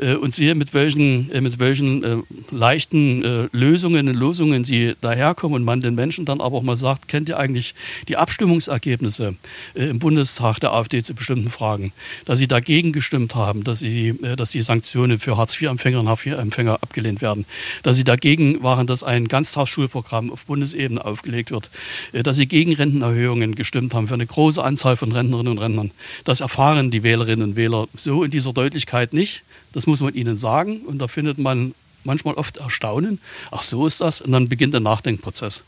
äh, 0.01 0.15
und 0.15 0.34
sehe, 0.34 0.56
mit 0.56 0.74
welchen, 0.74 1.32
äh, 1.32 1.41
mit 1.41 1.60
welchen 1.60 2.03
äh, 2.03 2.18
leichten 2.51 3.24
äh, 3.24 3.50
Lösungen 3.51 4.08
und 4.08 4.15
Losungen 4.15 4.63
sie 4.65 4.96
daherkommen 5.01 5.56
und 5.56 5.63
man 5.63 5.82
den 5.82 5.96
Menschen 5.96 6.25
dann 6.25 6.41
aber 6.41 6.58
auch 6.58 6.63
mal 6.63 6.75
sagt, 6.75 7.08
kennt 7.08 7.29
ihr 7.29 7.38
eigentlich 7.38 7.75
die 8.08 8.18
Abstimmungsergebnisse 8.18 9.36
äh, 9.75 9.86
im 9.89 10.00
Bundestag 10.00 10.60
der 10.60 10.74
AfD 10.74 11.03
zu 11.03 11.13
bestimmten 11.13 11.50
Fragen, 11.50 11.94
dass 12.25 12.39
sie 12.39 12.48
dagegen 12.48 12.91
gestimmt 12.91 13.36
haben, 13.36 13.63
dass, 13.63 13.79
sie, 13.79 14.10
äh, 14.10 14.36
dass 14.36 14.51
die 14.51 14.62
Sanktionen 14.62 15.20
für 15.20 15.38
Hartz-IV-Empfänger 15.38 16.00
und 16.00 16.10
Hartz-IV-Empfänger 16.10 16.75
abgelehnt 16.75 17.22
werden, 17.22 17.46
dass 17.84 17.96
sie 17.96 18.03
dagegen 18.03 18.63
waren, 18.63 18.88
dass 18.88 19.03
ein 19.03 19.27
Ganztagsschulprogramm 19.27 20.32
auf 20.32 20.46
Bundesebene 20.46 21.03
aufgelegt 21.03 21.51
wird, 21.51 21.70
dass 22.13 22.38
sie 22.38 22.48
gegen 22.48 22.74
Rentenerhöhungen 22.74 23.56
gestimmt 23.56 23.94
haben 23.94 24.08
für 24.08 24.13
eine 24.13 24.25
große 24.25 24.63
Anzahl 24.63 24.98
von 24.98 25.12
Rentnerinnen 25.12 25.51
und 25.51 25.58
Rentnern. 25.60 25.91
Das 26.24 26.41
erfahren 26.41 26.91
die 26.91 27.03
Wählerinnen 27.03 27.50
und 27.50 27.56
Wähler 27.56 27.88
so 27.96 28.24
in 28.24 28.32
dieser 28.32 28.53
Deutlichkeit 28.53 29.13
nicht. 29.13 29.44
Das 29.73 29.88
muss 29.88 30.01
man 30.01 30.13
ihnen 30.13 30.35
sagen 30.35 30.81
und 30.81 30.99
da 30.99 31.07
findet 31.07 31.38
man 31.38 31.73
manchmal 32.03 32.35
oft 32.35 32.57
Erstaunen. 32.57 33.19
Ach, 33.51 33.61
so 33.61 33.85
ist 33.85 34.01
das. 34.01 34.21
Und 34.21 34.31
dann 34.31 34.49
beginnt 34.49 34.73
der 34.73 34.81
Nachdenkprozess. 34.81 35.63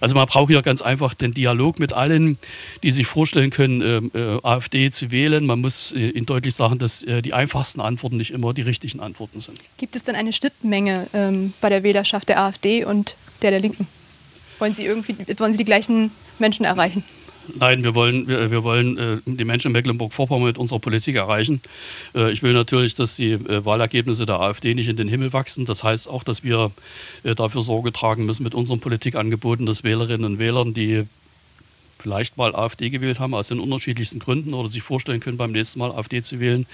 Also 0.00 0.14
man 0.14 0.26
braucht 0.26 0.50
ja 0.50 0.60
ganz 0.60 0.82
einfach 0.82 1.14
den 1.14 1.34
Dialog 1.34 1.78
mit 1.78 1.92
allen, 1.92 2.38
die 2.82 2.90
sich 2.90 3.06
vorstellen 3.06 3.50
können, 3.50 4.12
äh, 4.14 4.18
äh, 4.18 4.40
AfD 4.42 4.90
zu 4.90 5.10
wählen. 5.10 5.46
Man 5.46 5.60
muss 5.60 5.92
äh, 5.92 6.10
ihnen 6.10 6.26
deutlich 6.26 6.54
sagen, 6.54 6.78
dass 6.78 7.02
äh, 7.02 7.22
die 7.22 7.34
einfachsten 7.34 7.80
Antworten 7.80 8.16
nicht 8.16 8.30
immer 8.30 8.54
die 8.54 8.62
richtigen 8.62 9.00
Antworten 9.00 9.40
sind. 9.40 9.58
Gibt 9.78 9.96
es 9.96 10.04
denn 10.04 10.14
eine 10.14 10.32
Schnittmenge 10.32 11.08
ähm, 11.12 11.52
bei 11.60 11.68
der 11.68 11.82
Wählerschaft 11.82 12.28
der 12.28 12.40
AfD 12.40 12.84
und 12.84 13.16
der 13.42 13.50
der 13.50 13.60
Linken? 13.60 13.86
Wollen 14.58 14.72
Sie 14.72 14.84
irgendwie, 14.84 15.14
wollen 15.38 15.52
Sie 15.52 15.58
die 15.58 15.64
gleichen 15.64 16.10
Menschen 16.38 16.64
erreichen? 16.64 17.04
Nein, 17.54 17.84
wir 17.84 17.94
wollen, 17.94 18.28
wir, 18.28 18.50
wir 18.50 18.64
wollen 18.64 18.98
äh, 18.98 19.16
die 19.24 19.44
Menschen 19.44 19.68
in 19.68 19.72
Mecklenburg-Vorpommern 19.72 20.46
mit 20.46 20.58
unserer 20.58 20.78
Politik 20.78 21.16
erreichen. 21.16 21.60
Äh, 22.14 22.32
ich 22.32 22.42
will 22.42 22.52
natürlich, 22.52 22.94
dass 22.94 23.16
die 23.16 23.32
äh, 23.32 23.64
Wahlergebnisse 23.64 24.26
der 24.26 24.40
AfD 24.40 24.74
nicht 24.74 24.88
in 24.88 24.96
den 24.96 25.08
Himmel 25.08 25.32
wachsen. 25.32 25.64
Das 25.64 25.84
heißt 25.84 26.08
auch, 26.08 26.24
dass 26.24 26.44
wir 26.44 26.70
äh, 27.22 27.34
dafür 27.34 27.62
Sorge 27.62 27.92
tragen 27.92 28.26
müssen 28.26 28.42
mit 28.42 28.54
unseren 28.54 28.80
Politikangeboten, 28.80 29.66
dass 29.66 29.84
Wählerinnen 29.84 30.24
und 30.24 30.38
Wählern, 30.38 30.74
die 30.74 31.04
vielleicht 31.98 32.36
mal 32.36 32.54
AfD 32.54 32.90
gewählt 32.90 33.20
haben, 33.20 33.34
aus 33.34 33.48
den 33.48 33.60
unterschiedlichsten 33.60 34.18
Gründen 34.18 34.54
oder 34.54 34.68
sich 34.68 34.82
vorstellen 34.82 35.20
können, 35.20 35.36
beim 35.36 35.52
nächsten 35.52 35.78
Mal 35.78 35.92
AfD 35.92 36.22
zu 36.22 36.40
wählen, 36.40 36.66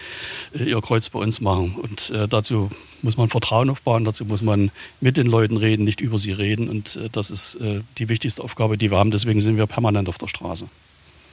äh, 0.55 0.65
ihr 0.65 0.81
Kreuz 0.81 1.09
bei 1.09 1.19
uns 1.19 1.41
machen. 1.41 1.77
Und 1.77 2.11
äh, 2.11 2.29
dazu 2.29 2.71
muss 3.03 3.17
man 3.17 3.29
Vertrauen 3.29 3.71
aufbauen, 3.71 4.05
dazu 4.05 4.25
muss 4.25 4.43
man 4.43 4.71
mit 5.01 5.17
den 5.17 5.27
Leuten 5.27 5.57
reden, 5.57 5.85
nicht 5.85 6.01
über 6.01 6.19
sie 6.19 6.33
reden. 6.33 6.69
Und 6.69 6.97
äh, 6.97 7.09
das 7.11 7.31
ist 7.31 7.59
die 7.99 8.09
wichtigste 8.09 8.43
Aufgabe, 8.43 8.79
die 8.79 8.91
wir 8.91 8.99
haben. 8.99 9.11
Deswegen 9.11 9.41
sind 9.41 9.57
wir 9.57 9.67
permanent 9.67 10.09
auf 10.09 10.19
der 10.19 10.29
Straße. 10.29 10.67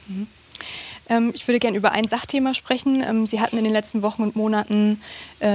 Mhm. 0.06 0.26
Ähm, 1.08 1.32
ich 1.34 1.46
würde 1.48 1.58
gerne 1.58 1.76
über 1.76 1.92
ein 1.92 2.06
Sachthema 2.06 2.54
sprechen. 2.54 3.02
Ähm, 3.06 3.26
sie 3.26 3.40
hatten 3.40 3.58
in 3.58 3.64
den 3.64 3.72
letzten 3.72 4.02
Wochen 4.02 4.22
und 4.22 4.36
Monaten 4.36 5.00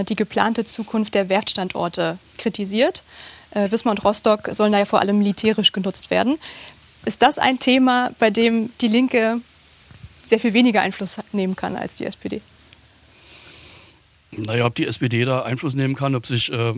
die 0.09 0.15
geplante 0.15 0.65
Zukunft 0.65 1.13
der 1.13 1.29
Werftstandorte 1.29 2.17
kritisiert. 2.37 3.03
Wismar 3.53 3.91
und 3.91 4.03
Rostock 4.03 4.49
sollen 4.51 4.71
da 4.71 4.79
ja 4.79 4.85
vor 4.85 4.99
allem 4.99 5.19
militärisch 5.19 5.71
genutzt 5.71 6.09
werden. 6.09 6.37
Ist 7.05 7.21
das 7.21 7.37
ein 7.37 7.59
Thema, 7.59 8.11
bei 8.19 8.31
dem 8.31 8.71
die 8.81 8.87
Linke 8.87 9.39
sehr 10.25 10.39
viel 10.39 10.53
weniger 10.53 10.81
Einfluss 10.81 11.17
nehmen 11.31 11.55
kann 11.55 11.75
als 11.75 11.97
die 11.97 12.05
SPD? 12.05 12.41
Naja, 14.31 14.65
ob 14.65 14.75
die 14.75 14.85
SPD 14.85 15.23
da 15.23 15.43
Einfluss 15.43 15.75
nehmen 15.75 15.95
kann, 15.95 16.15
ob 16.15 16.25
sich 16.25 16.51
äh, 16.51 16.73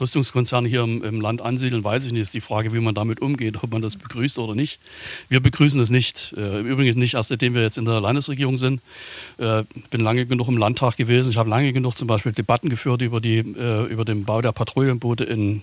Rüstungskonzerne 0.00 0.68
hier 0.68 0.82
im, 0.82 1.02
im, 1.02 1.20
Land 1.20 1.40
ansiedeln, 1.40 1.84
weiß 1.84 2.06
ich 2.06 2.12
nicht. 2.12 2.22
Ist 2.22 2.34
die 2.34 2.40
Frage, 2.40 2.72
wie 2.72 2.80
man 2.80 2.94
damit 2.94 3.20
umgeht, 3.20 3.62
ob 3.62 3.72
man 3.72 3.82
das 3.82 3.96
begrüßt 3.96 4.38
oder 4.38 4.54
nicht. 4.54 4.80
Wir 5.28 5.40
begrüßen 5.40 5.80
es 5.80 5.90
nicht. 5.90 6.34
Äh, 6.36 6.60
Übrigens 6.60 6.96
nicht 6.96 7.14
erst 7.14 7.28
seitdem 7.28 7.54
wir 7.54 7.62
jetzt 7.62 7.78
in 7.78 7.84
der 7.84 8.00
Landesregierung 8.00 8.56
sind. 8.56 8.80
Äh, 9.38 9.64
bin 9.90 10.00
lange 10.00 10.26
genug 10.26 10.48
im 10.48 10.56
Landtag 10.56 10.96
gewesen. 10.96 11.30
Ich 11.30 11.36
habe 11.36 11.48
lange 11.48 11.72
genug 11.72 11.96
zum 11.96 12.08
Beispiel 12.08 12.32
Debatten 12.32 12.68
geführt 12.68 13.02
über, 13.02 13.20
die, 13.20 13.38
äh, 13.38 13.86
über 13.86 14.04
den 14.04 14.24
Bau 14.24 14.42
der 14.42 14.52
Patrouillenboote 14.52 15.24
in, 15.24 15.62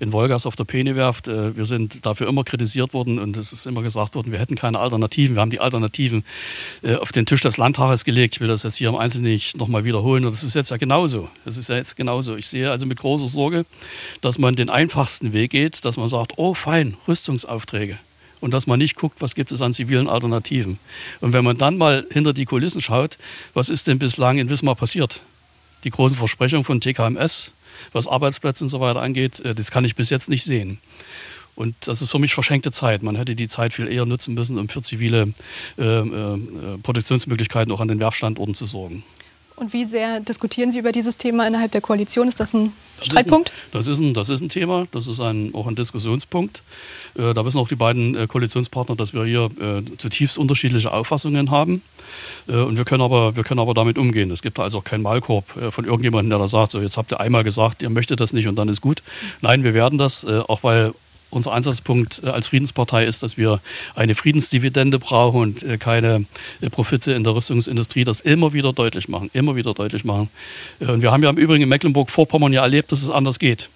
in 0.00 0.12
Wolgast 0.12 0.46
auf 0.46 0.56
der 0.56 0.64
Penewerft. 0.64 1.28
Äh, 1.28 1.56
wir 1.56 1.64
sind 1.64 2.06
dafür 2.06 2.28
immer 2.28 2.44
kritisiert 2.44 2.94
worden 2.94 3.18
und 3.18 3.36
es 3.36 3.52
ist 3.52 3.66
immer 3.66 3.82
gesagt 3.82 4.14
worden, 4.14 4.32
wir 4.32 4.38
hätten 4.38 4.54
keine 4.54 4.78
Alternativen. 4.78 5.36
Wir 5.36 5.40
haben 5.40 5.50
die 5.50 5.60
Alternativen 5.60 6.24
äh, 6.82 6.96
auf 6.96 7.12
den 7.12 7.26
Tisch 7.26 7.40
des 7.40 7.56
Landtages 7.56 8.04
gelegt. 8.04 8.36
Ich 8.36 8.40
will 8.40 8.48
das 8.48 8.62
jetzt 8.62 8.76
hier 8.76 8.88
im 8.88 8.96
Einzelnen 8.96 9.32
nicht 9.32 9.56
nochmal 9.56 9.84
wiederholen. 9.84 10.24
Und 10.24 10.32
das 10.32 10.42
ist 10.42 10.54
jetzt 10.54 10.70
ja 10.70 10.76
genauso. 10.76 11.28
Das 11.44 11.56
ist 11.56 11.68
ja 11.68 11.76
jetzt 11.76 11.96
genauso. 11.96 12.36
Ich 12.36 12.46
sehe 12.48 12.70
also 12.70 12.86
mit 12.86 12.98
großer 12.98 13.26
Sorge, 13.26 13.64
dass 14.20 14.38
man 14.38 14.54
den 14.54 14.70
einfachsten 14.70 15.32
Weg 15.32 15.52
geht, 15.52 15.84
dass 15.84 15.96
man 15.96 16.08
sagt, 16.08 16.34
oh 16.36 16.54
fein, 16.54 16.96
Rüstungsaufträge. 17.08 17.98
Und 18.40 18.52
dass 18.52 18.66
man 18.66 18.78
nicht 18.78 18.96
guckt, 18.96 19.20
was 19.20 19.34
gibt 19.36 19.52
es 19.52 19.62
an 19.62 19.72
zivilen 19.72 20.08
Alternativen. 20.08 20.78
Und 21.20 21.32
wenn 21.32 21.44
man 21.44 21.58
dann 21.58 21.78
mal 21.78 22.06
hinter 22.10 22.32
die 22.32 22.44
Kulissen 22.44 22.80
schaut, 22.80 23.16
was 23.54 23.68
ist 23.68 23.86
denn 23.86 24.00
bislang 24.00 24.38
in 24.38 24.48
Wismar 24.48 24.74
passiert? 24.74 25.20
Die 25.84 25.90
großen 25.90 26.16
Versprechungen 26.16 26.64
von 26.64 26.80
TKMS, 26.80 27.52
was 27.92 28.08
Arbeitsplätze 28.08 28.64
und 28.64 28.70
so 28.70 28.80
weiter 28.80 29.00
angeht, 29.00 29.40
äh, 29.40 29.54
das 29.54 29.70
kann 29.70 29.84
ich 29.84 29.94
bis 29.94 30.10
jetzt 30.10 30.28
nicht 30.28 30.44
sehen. 30.44 30.78
Und 31.54 31.74
das 31.86 32.00
ist 32.00 32.10
für 32.10 32.18
mich 32.18 32.34
verschenkte 32.34 32.72
Zeit. 32.72 33.02
Man 33.02 33.16
hätte 33.16 33.34
die 33.34 33.48
Zeit 33.48 33.74
viel 33.74 33.86
eher 33.86 34.06
nutzen 34.06 34.34
müssen, 34.34 34.58
um 34.58 34.68
für 34.68 34.82
zivile 34.82 35.34
äh, 35.78 35.82
äh, 35.82 36.38
Produktionsmöglichkeiten 36.82 37.72
auch 37.72 37.80
an 37.80 37.88
den 37.88 38.00
Werfstandorten 38.00 38.54
zu 38.54 38.66
sorgen. 38.66 39.04
Und 39.56 39.72
wie 39.72 39.84
sehr 39.84 40.20
diskutieren 40.20 40.72
Sie 40.72 40.78
über 40.78 40.92
dieses 40.92 41.16
Thema 41.16 41.46
innerhalb 41.46 41.72
der 41.72 41.80
Koalition? 41.80 42.28
Ist 42.28 42.40
das 42.40 42.54
ein 42.54 42.72
das 42.98 43.08
Streitpunkt? 43.08 43.50
Ist 43.50 43.54
ein, 43.54 43.70
das, 43.72 43.86
ist 43.86 44.00
ein, 44.00 44.14
das 44.14 44.30
ist 44.30 44.40
ein 44.40 44.48
Thema, 44.48 44.86
das 44.90 45.06
ist 45.06 45.20
ein, 45.20 45.54
auch 45.54 45.66
ein 45.66 45.74
Diskussionspunkt. 45.74 46.62
Äh, 47.16 47.34
da 47.34 47.44
wissen 47.44 47.58
auch 47.58 47.68
die 47.68 47.76
beiden 47.76 48.16
äh, 48.16 48.26
Koalitionspartner, 48.26 48.96
dass 48.96 49.12
wir 49.12 49.24
hier 49.24 49.50
äh, 49.60 49.96
zutiefst 49.98 50.38
unterschiedliche 50.38 50.92
Auffassungen 50.92 51.50
haben. 51.50 51.82
Äh, 52.48 52.56
und 52.56 52.76
wir 52.76 52.84
können, 52.84 53.02
aber, 53.02 53.36
wir 53.36 53.44
können 53.44 53.60
aber 53.60 53.74
damit 53.74 53.98
umgehen. 53.98 54.30
Es 54.30 54.42
gibt 54.42 54.58
da 54.58 54.62
also 54.62 54.78
auch 54.78 54.84
keinen 54.84 55.02
Malkorb 55.02 55.56
äh, 55.56 55.70
von 55.70 55.84
irgendjemandem, 55.84 56.30
der 56.30 56.38
da 56.38 56.48
sagt, 56.48 56.72
so 56.72 56.80
jetzt 56.80 56.96
habt 56.96 57.12
ihr 57.12 57.20
einmal 57.20 57.44
gesagt, 57.44 57.82
ihr 57.82 57.90
möchtet 57.90 58.20
das 58.20 58.32
nicht 58.32 58.48
und 58.48 58.56
dann 58.56 58.68
ist 58.68 58.80
gut. 58.80 59.02
Nein, 59.40 59.64
wir 59.64 59.74
werden 59.74 59.98
das, 59.98 60.24
äh, 60.24 60.40
auch 60.48 60.62
weil 60.62 60.92
unser 61.32 61.52
Ansatzpunkt 61.52 62.22
äh, 62.22 62.28
als 62.28 62.48
Friedenspartei 62.48 63.04
ist, 63.04 63.22
dass 63.22 63.36
wir 63.36 63.60
eine 63.94 64.14
Friedensdividende 64.14 64.98
brauchen 64.98 65.40
und 65.40 65.62
äh, 65.62 65.78
keine 65.78 66.26
äh, 66.60 66.70
Profite 66.70 67.12
in 67.12 67.24
der 67.24 67.34
Rüstungsindustrie. 67.34 68.04
Das 68.04 68.20
immer 68.20 68.52
wieder 68.52 68.72
deutlich 68.72 69.08
machen, 69.08 69.30
immer 69.32 69.56
wieder 69.56 69.74
deutlich 69.74 70.04
machen. 70.04 70.28
Und 70.80 71.02
wir 71.02 71.10
haben 71.10 71.22
ja 71.22 71.30
im 71.30 71.38
Übrigen 71.38 71.62
in 71.62 71.68
Mecklenburg-Vorpommern 71.68 72.52
ja 72.52 72.62
erlebt, 72.62 72.92
dass 72.92 73.02
es 73.02 73.10
anders 73.10 73.38
geht. 73.38 73.70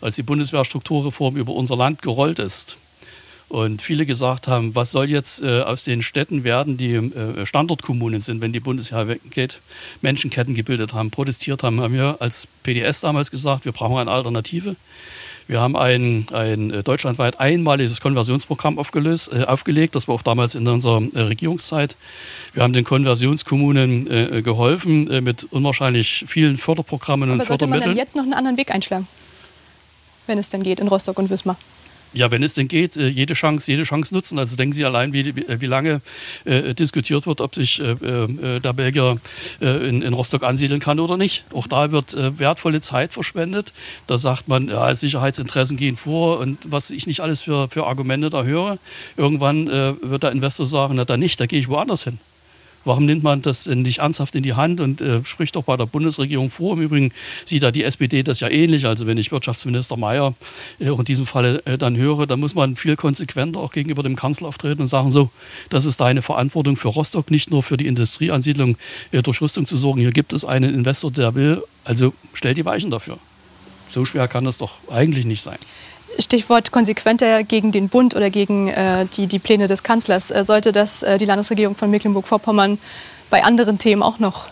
Als 0.00 0.14
die 0.14 0.22
Bundeswehrstrukturreform 0.22 1.36
über 1.36 1.52
unser 1.52 1.76
Land 1.76 2.02
gerollt 2.02 2.38
ist, 2.38 2.76
und 3.52 3.82
viele 3.82 4.06
gesagt 4.06 4.48
haben, 4.48 4.74
was 4.74 4.92
soll 4.92 5.10
jetzt 5.10 5.42
äh, 5.42 5.60
aus 5.60 5.84
den 5.84 6.00
Städten 6.00 6.42
werden, 6.42 6.78
die 6.78 6.94
äh, 6.94 7.44
Standortkommunen 7.44 8.22
sind, 8.22 8.40
wenn 8.40 8.54
die 8.54 8.60
Bundeswehr 8.60 9.08
weggeht, 9.08 9.60
Menschenketten 10.00 10.54
gebildet 10.54 10.94
haben, 10.94 11.10
protestiert 11.10 11.62
haben, 11.62 11.78
haben 11.82 11.92
wir 11.92 12.16
als 12.20 12.48
PDS 12.62 13.02
damals 13.02 13.30
gesagt, 13.30 13.66
wir 13.66 13.72
brauchen 13.72 13.98
eine 13.98 14.10
Alternative. 14.10 14.74
Wir 15.52 15.60
haben 15.60 15.76
ein, 15.76 16.26
ein 16.32 16.70
äh, 16.70 16.82
deutschlandweit 16.82 17.38
einmaliges 17.38 18.00
Konversionsprogramm 18.00 18.78
aufgelöst, 18.78 19.30
äh, 19.34 19.44
aufgelegt. 19.44 19.94
Das 19.94 20.08
war 20.08 20.14
auch 20.14 20.22
damals 20.22 20.54
in 20.54 20.66
unserer 20.66 21.02
äh, 21.14 21.20
Regierungszeit. 21.20 21.94
Wir 22.54 22.62
haben 22.62 22.72
den 22.72 22.84
Konversionskommunen 22.84 24.10
äh, 24.10 24.40
geholfen 24.40 25.10
äh, 25.10 25.20
mit 25.20 25.44
unwahrscheinlich 25.44 26.24
vielen 26.26 26.56
Förderprogrammen 26.56 27.28
Aber 27.28 27.40
und 27.40 27.46
Fördermitteln. 27.46 27.82
Sollte 27.82 27.88
man 27.88 27.96
dann 27.96 28.02
jetzt 28.02 28.16
noch 28.16 28.22
einen 28.22 28.32
anderen 28.32 28.56
Weg 28.56 28.70
einschlagen, 28.74 29.06
wenn 30.26 30.38
es 30.38 30.48
denn 30.48 30.62
geht 30.62 30.80
in 30.80 30.88
Rostock 30.88 31.18
und 31.18 31.28
Wismar? 31.28 31.58
Ja, 32.14 32.30
wenn 32.30 32.42
es 32.42 32.54
denn 32.54 32.68
geht, 32.68 32.96
äh, 32.96 33.08
jede 33.08 33.34
Chance, 33.34 33.70
jede 33.70 33.84
Chance 33.84 34.14
nutzen. 34.14 34.38
Also 34.38 34.56
denken 34.56 34.72
Sie 34.72 34.84
allein, 34.84 35.12
wie, 35.12 35.34
wie 35.34 35.66
lange 35.66 36.02
äh, 36.44 36.74
diskutiert 36.74 37.26
wird, 37.26 37.40
ob 37.40 37.54
sich 37.54 37.80
äh, 37.80 37.92
äh, 37.92 38.60
der 38.60 38.72
Belgier 38.72 39.18
äh, 39.60 39.88
in, 39.88 40.02
in, 40.02 40.12
Rostock 40.12 40.42
ansiedeln 40.42 40.80
kann 40.80 41.00
oder 41.00 41.16
nicht. 41.16 41.44
Auch 41.52 41.66
da 41.66 41.90
wird 41.90 42.12
äh, 42.14 42.38
wertvolle 42.38 42.80
Zeit 42.80 43.12
verschwendet. 43.12 43.72
Da 44.06 44.18
sagt 44.18 44.48
man, 44.48 44.68
ja, 44.68 44.94
Sicherheitsinteressen 44.94 45.76
gehen 45.76 45.96
vor 45.96 46.38
und 46.38 46.58
was 46.64 46.90
ich 46.90 47.06
nicht 47.06 47.20
alles 47.20 47.42
für, 47.42 47.68
für 47.68 47.86
Argumente 47.86 48.28
da 48.28 48.42
höre. 48.44 48.78
Irgendwann 49.16 49.66
wird 49.66 50.22
der 50.22 50.32
Investor 50.32 50.66
sagen, 50.66 50.94
na 50.96 51.04
dann 51.04 51.20
nicht, 51.20 51.40
da 51.40 51.46
gehe 51.46 51.58
ich 51.58 51.68
woanders 51.68 52.04
hin. 52.04 52.18
Warum 52.84 53.06
nimmt 53.06 53.22
man 53.22 53.42
das 53.42 53.66
nicht 53.66 53.98
ernsthaft 53.98 54.34
in 54.34 54.42
die 54.42 54.54
Hand 54.54 54.80
und 54.80 55.00
äh, 55.00 55.24
spricht 55.24 55.56
doch 55.56 55.64
bei 55.64 55.76
der 55.76 55.86
Bundesregierung 55.86 56.50
vor? 56.50 56.76
Im 56.76 56.82
Übrigen 56.82 57.12
sieht 57.44 57.62
da 57.62 57.70
die 57.70 57.84
SPD 57.84 58.22
das 58.22 58.40
ja 58.40 58.48
ähnlich. 58.48 58.86
Also 58.86 59.06
wenn 59.06 59.18
ich 59.18 59.30
Wirtschaftsminister 59.32 59.96
Mayer 59.96 60.34
äh, 60.80 60.86
in 60.86 61.04
diesem 61.04 61.26
Falle 61.26 61.64
äh, 61.64 61.78
dann 61.78 61.96
höre, 61.96 62.26
dann 62.26 62.40
muss 62.40 62.54
man 62.54 62.76
viel 62.76 62.96
konsequenter 62.96 63.60
auch 63.60 63.72
gegenüber 63.72 64.02
dem 64.02 64.16
Kanzler 64.16 64.48
auftreten 64.48 64.82
und 64.82 64.86
sagen, 64.88 65.10
so, 65.10 65.30
das 65.68 65.84
ist 65.84 66.00
deine 66.00 66.22
Verantwortung 66.22 66.76
für 66.76 66.88
Rostock, 66.88 67.30
nicht 67.30 67.50
nur 67.50 67.62
für 67.62 67.76
die 67.76 67.86
Industrieansiedlung 67.86 68.76
äh, 69.12 69.22
durch 69.22 69.40
Rüstung 69.40 69.66
zu 69.66 69.76
sorgen. 69.76 70.00
Hier 70.00 70.12
gibt 70.12 70.32
es 70.32 70.44
einen 70.44 70.74
Investor, 70.74 71.10
der 71.10 71.34
will, 71.34 71.62
also 71.84 72.12
stellt 72.34 72.56
die 72.56 72.64
Weichen 72.64 72.90
dafür. 72.90 73.18
So 73.90 74.04
schwer 74.06 74.26
kann 74.26 74.44
das 74.44 74.56
doch 74.56 74.72
eigentlich 74.90 75.26
nicht 75.26 75.42
sein. 75.42 75.58
Stichwort 76.18 76.72
konsequenter 76.72 77.42
gegen 77.44 77.72
den 77.72 77.88
Bund 77.88 78.14
oder 78.14 78.30
gegen 78.30 78.68
äh, 78.68 79.06
die, 79.06 79.26
die 79.26 79.38
Pläne 79.38 79.66
des 79.66 79.82
Kanzlers. 79.82 80.30
Äh, 80.30 80.44
sollte 80.44 80.72
das 80.72 81.02
äh, 81.02 81.18
die 81.18 81.24
Landesregierung 81.24 81.74
von 81.74 81.90
Mecklenburg-Vorpommern 81.90 82.78
bei 83.30 83.44
anderen 83.44 83.78
Themen 83.78 84.02
auch 84.02 84.18
noch 84.18 84.48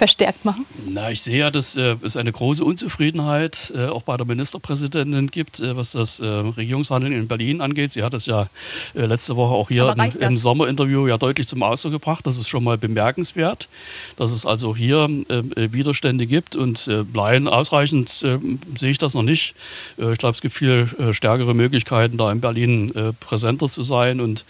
verstärkt 0.00 0.46
machen? 0.46 0.64
Na, 0.88 1.10
ich 1.10 1.20
sehe 1.20 1.40
ja, 1.40 1.50
dass 1.50 1.76
äh, 1.76 1.94
es 2.02 2.16
eine 2.16 2.32
große 2.32 2.64
Unzufriedenheit 2.64 3.70
äh, 3.76 3.88
auch 3.88 4.00
bei 4.00 4.16
der 4.16 4.26
Ministerpräsidentin 4.26 5.26
gibt, 5.26 5.60
äh, 5.60 5.76
was 5.76 5.92
das 5.92 6.20
äh, 6.20 6.26
Regierungshandeln 6.26 7.12
in 7.12 7.28
Berlin 7.28 7.60
angeht. 7.60 7.90
Sie 7.90 8.02
hat 8.02 8.14
es 8.14 8.24
ja 8.24 8.48
äh, 8.94 9.04
letzte 9.04 9.36
Woche 9.36 9.52
auch 9.52 9.68
hier 9.68 9.94
im, 9.94 10.22
im, 10.22 10.36
Sommerinterview 10.38 11.06
ja 11.06 11.18
deutlich 11.18 11.46
zum 11.48 11.62
Ausdruck 11.62 11.92
gebracht. 11.92 12.26
Das 12.26 12.38
ist 12.38 12.48
schon 12.48 12.64
mal 12.64 12.78
bemerkenswert, 12.78 13.68
dass 14.16 14.32
es 14.32 14.46
also 14.46 14.74
hier 14.74 15.06
äh, 15.28 15.70
Widerstände 15.70 16.26
gibt 16.26 16.56
und 16.56 16.88
äh, 16.88 17.04
Laien 17.12 17.46
ausreichend 17.46 18.08
sehe 18.08 18.90
ich 18.90 18.96
das 18.96 19.12
noch 19.12 19.22
nicht. 19.22 19.54
ich 19.98 20.18
glaube, 20.18 20.34
es 20.34 20.40
gibt 20.40 20.54
viel 20.54 20.88
stärkere 21.12 21.54
Möglichkeiten, 21.54 22.16
da 22.16 22.32
in 22.32 22.40
Berlin 22.40 23.14
präsenter 23.20 23.68
zu 23.68 23.82
sein 23.82 24.20
und 24.20 24.44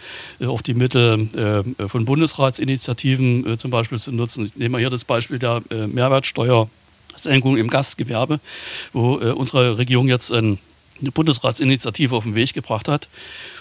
auch 0.46 0.62
die 0.62 0.74
Mittel 0.74 1.28
von 1.88 2.04
Bundesratsinitiativen 2.04 3.58
zum 3.58 3.70
Beispiel 3.70 3.98
zu 3.98 4.12
nutzen. 4.12 4.46
Ich 4.46 4.56
nehme 4.56 4.78
hier 4.78 4.90
das 4.90 5.04
Beispiel 5.04 5.39
der 5.40 5.62
äh, 5.70 5.87
Mehrwertsteuersenkung 5.87 7.57
im 7.57 7.68
Gastgewerbe, 7.68 8.40
wo 8.92 9.18
äh, 9.18 9.33
unsere 9.33 9.79
Regierung 9.79 10.09
jetzt 10.09 10.33
eine 10.33 10.59
Bundesratsinitiative 11.00 12.14
auf 12.14 12.24
den 12.24 12.35
Weg 12.35 12.55
gebracht 12.55 12.88
hat. 12.88 13.09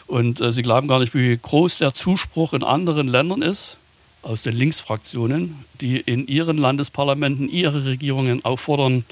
Und 0.08 0.42
äh, 0.42 0.52
Sie 0.52 0.62
glauben 0.62 0.88
gar 0.88 1.00
nicht, 1.00 1.14
wie 1.14 1.38
groß 1.38 1.80
der 1.80 1.94
Zuspruch 1.94 2.54
in 2.54 2.64
anderen 2.64 3.08
Ländern 3.08 3.42
ist, 3.42 3.78
aus 4.22 4.42
den 4.42 4.56
Linksfraktionen, 4.56 5.64
die 5.80 5.98
in 5.98 6.28
ihren 6.28 6.58
Landesparlamenten 6.58 7.48
ihre 7.48 7.86
Regierungen 7.86 8.44
auffordern, 8.44 9.06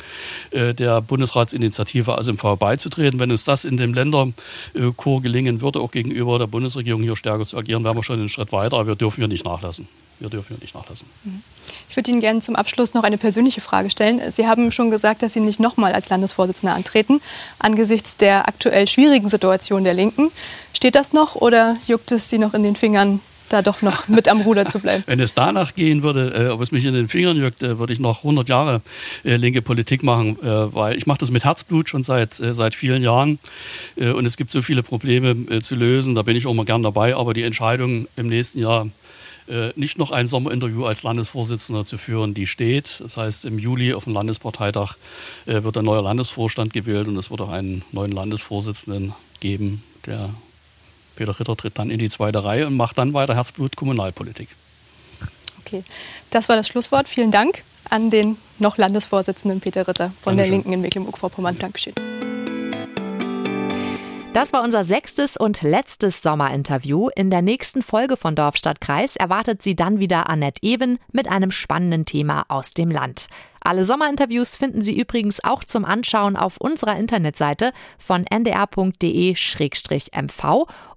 äh, 0.52 0.74
der 0.74 1.02
Bundesratsinitiative 1.02 2.17
ASMV 2.17 2.58
beizutreten. 2.60 3.20
Wenn 3.20 3.32
uns 3.32 3.46
das 3.46 3.63
in 3.63 3.78
dem 3.78 3.93
Länderchor 3.93 5.22
gelingen 5.22 5.62
würde, 5.62 5.80
auch 5.80 5.91
gegenüber 5.91 6.39
der 6.39 6.48
Bundesregierung 6.48 7.02
hier 7.04 7.15
stärker 7.15 7.46
zu 7.46 7.58
agieren, 7.58 7.84
wären 7.84 7.96
wir 7.96 8.04
schon 8.04 8.20
einen 8.20 8.30
Schritt 8.30 8.52
weiter, 8.52 8.78
aber 8.78 8.88
wir 8.88 8.96
dürfen 8.96 9.22
hier 9.22 9.28
nicht 9.28 9.46
nachlassen. 9.46 9.88
Wir 10.20 10.30
dürfen 10.30 10.56
hier 10.56 10.62
nicht 10.62 10.74
nachlassen. 10.74 11.08
Ich 11.89 11.96
würde 11.96 12.12
Ihnen 12.12 12.22
gerne 12.22 12.39
zum 12.39 12.56
Abschluss 12.56 12.93
noch 12.93 13.04
eine 13.04 13.17
persönliche 13.17 13.62
Frage 13.62 13.89
stellen. 13.89 14.32
Sie 14.32 14.48
haben 14.48 14.72
schon 14.72 14.89
gesagt, 14.89 15.22
dass 15.22 15.34
Sie 15.34 15.39
nicht 15.39 15.60
nochmal 15.60 15.93
als 15.93 16.10
Landesvorsitzender 16.10 16.76
antreten, 16.76 17.22
angesichts 17.60 18.17
der 18.17 18.48
aktuell 18.48 18.88
schwierigen 18.88 19.30
Situation 19.30 19.84
der 19.84 19.93
Linken. 19.93 20.32
Steht 20.74 20.96
das 20.96 21.13
noch 21.13 21.36
oder 21.36 21.78
juckt 21.88 22.12
es 22.12 22.30
Sie 22.30 22.39
noch 22.39 22.54
in 22.56 22.63
den 22.63 22.76
Fingern, 22.76 23.20
da 23.50 23.62
doch 23.62 23.82
noch 23.82 24.08
mit 24.08 24.28
am 24.28 24.42
Ruder 24.42 24.66
zu 24.66 24.80
bleiben. 24.80 25.04
Wenn 25.06 25.20
es 25.20 25.34
danach 25.34 25.76
gehen 25.76 26.04
würde, 26.04 26.48
äh, 26.48 26.50
ob 26.50 26.62
es 26.62 26.72
mich 26.72 26.86
in 26.86 26.94
den 26.94 27.08
Fingern 27.08 27.38
juckt, 27.38 27.64
äh, 27.64 27.80
würde 27.80 27.94
ich 27.94 28.00
noch 28.00 28.20
100 28.20 28.50
Jahre 28.50 28.82
äh, 29.24 29.36
linke 29.36 29.62
Politik 29.62 30.04
machen, 30.04 30.38
äh, 30.42 30.74
weil 30.74 30.98
ich 30.98 31.06
mache 31.08 31.20
das 31.20 31.32
mit 31.32 31.46
Herzblut 31.46 31.90
schon 31.90 32.04
seit, 32.04 32.40
äh, 32.40 32.54
seit 32.54 32.76
vielen 32.76 33.04
Jahren 33.04 33.40
äh, 33.96 34.10
und 34.10 34.26
es 34.26 34.38
gibt 34.38 34.52
so 34.52 34.62
viele 34.62 34.84
Probleme 34.84 35.62
zu 35.62 35.76
lösen, 35.76 36.16
da 36.16 36.22
bin 36.22 36.36
ich 36.36 36.46
auch 36.46 36.54
mal 36.54 36.66
gern 36.66 36.84
dabei, 36.84 37.16
aber 37.16 37.34
die 37.34 37.44
Entscheidung 37.44 38.08
im 38.16 38.28
nächsten 38.28 38.60
Jahr 38.60 38.90
nicht 39.78 39.98
noch 39.98 40.12
ein 40.12 40.28
Sommerinterview 40.28 40.86
als 40.86 41.04
Landesvorsitzender 41.04 41.86
zu 41.86 41.98
führen, 41.98 42.34
die 42.34 42.48
steht. 42.48 43.00
Das 43.00 43.16
heißt, 43.16 43.46
im 43.46 43.60
Juli 43.60 43.94
auf 43.94 44.04
dem 44.04 44.12
Landesparteitag 44.12 44.96
wird 45.46 45.78
ein 45.78 45.86
neuer 45.86 46.02
Landesvorstand 46.02 46.74
gewählt 46.74 47.08
und 47.08 47.16
es 47.16 47.32
wird 47.32 47.40
auch 47.40 47.50
einen 47.50 47.86
neuen 47.94 48.12
Landesvorsitzenden 48.12 49.14
geben, 49.40 49.84
der 50.06 50.32
Peter 51.18 51.38
Ritter 51.38 51.58
tritt 51.58 51.78
dann 51.78 51.90
in 51.90 52.00
die 52.00 52.10
zweite 52.10 52.44
Reihe 52.44 52.68
und 52.68 52.78
macht 52.78 52.98
dann 52.98 53.14
weiter 53.14 53.36
Herzblut 53.36 53.76
Kommunalpolitik. 53.76 54.50
Okay, 55.66 55.84
das 56.30 56.48
war 56.48 56.56
das 56.56 56.68
Schlusswort. 56.68 57.10
Vielen 57.10 57.32
Dank 57.32 57.64
an 57.90 58.10
den 58.10 58.38
noch 58.60 58.78
Landesvorsitzenden 58.78 59.60
Peter 59.60 59.88
Ritter 59.88 60.14
von 60.22 60.38
Dankeschön. 60.38 60.38
der 60.38 60.52
Linken 60.52 60.74
in 60.74 60.82
Mecklenburg-Vorpommern. 60.82 61.58
Dankeschön. 61.58 61.94
Das 64.34 64.54
war 64.54 64.62
unser 64.62 64.84
sechstes 64.84 65.36
und 65.36 65.64
letztes 65.64 66.22
Sommerinterview. 66.22 67.10
In 67.16 67.32
der 67.32 67.42
nächsten 67.42 67.82
Folge 67.82 68.18
von 68.18 68.36
Dorf 68.36 68.56
Stadt 68.56 68.80
Kreis 68.80 69.16
erwartet 69.16 69.64
Sie 69.64 69.76
dann 69.76 70.00
wieder 70.00 70.30
Annette 70.30 70.62
Even 70.62 71.00
mit 71.12 71.28
einem 71.28 71.50
spannenden 71.50 72.06
Thema 72.06 72.46
aus 72.48 72.70
dem 72.70 72.92
Land. 72.92 73.28
Alle 73.68 73.84
Sommerinterviews 73.84 74.56
finden 74.56 74.82
Sie 74.82 74.98
übrigens 74.98 75.44
auch 75.44 75.62
zum 75.62 75.84
Anschauen 75.84 76.38
auf 76.38 76.56
unserer 76.56 76.96
Internetseite 76.96 77.74
von 78.00 78.26
ndr.de-mv 78.26 79.36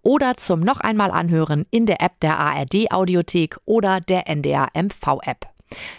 oder 0.03 0.37
zum 0.37 0.61
noch 0.61 0.79
einmal 0.79 1.11
anhören 1.11 1.67
in 1.73 1.87
der 1.87 2.01
App 2.01 2.21
der 2.21 2.39
ARD 2.39 2.93
Audiothek 2.93 3.59
oder 3.65 4.01
der 4.01 4.29
NDR 4.29 4.69
MV 4.73 5.19
App. 5.23 5.49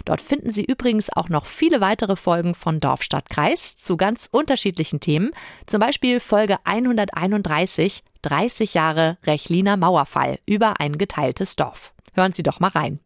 Dort 0.05 0.21
finden 0.21 0.53
Sie 0.53 0.63
übrigens 0.63 1.09
auch 1.13 1.27
noch 1.27 1.45
viele 1.45 1.81
weitere 1.81 2.15
Folgen 2.15 2.55
von 2.55 2.79
Dorf 2.79 3.03
Stadt 3.03 3.29
Kreis 3.29 3.75
zu 3.75 3.97
ganz 3.97 4.29
unterschiedlichen 4.31 5.01
Themen, 5.01 5.31
zum 5.65 5.81
Beispiel 5.81 6.21
Folge 6.21 6.55
131 6.63 8.01
30 8.21 8.73
Jahre 8.75 9.17
Rechliner 9.25 9.75
Mauerfall 9.75 10.39
über 10.45 10.79
ein 10.79 10.97
geteiltes 10.97 11.57
Dorf. 11.57 11.91
Hören 12.13 12.31
Sie 12.31 12.43
doch 12.43 12.61
mal 12.61 12.69
rein. 12.69 13.01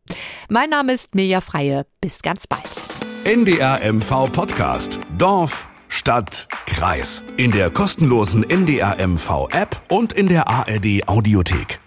Mein 0.49 0.69
Name 0.69 0.93
ist 0.93 1.15
Mirja 1.15 1.41
Freie. 1.41 1.87
Bis 1.99 2.21
ganz 2.21 2.45
bald. 2.45 2.94
NDR 3.25 3.91
MV 3.91 4.31
Podcast. 4.31 4.99
Dorf, 5.17 5.67
Stadt, 5.89 6.47
Kreis. 6.67 7.23
In 7.37 7.51
der 7.51 7.71
kostenlosen 7.71 8.47
NDR 8.47 8.97
MV 9.07 9.47
App 9.49 9.81
und 9.89 10.13
in 10.13 10.27
der 10.27 10.47
ARD 10.47 11.07
Audiothek. 11.07 11.79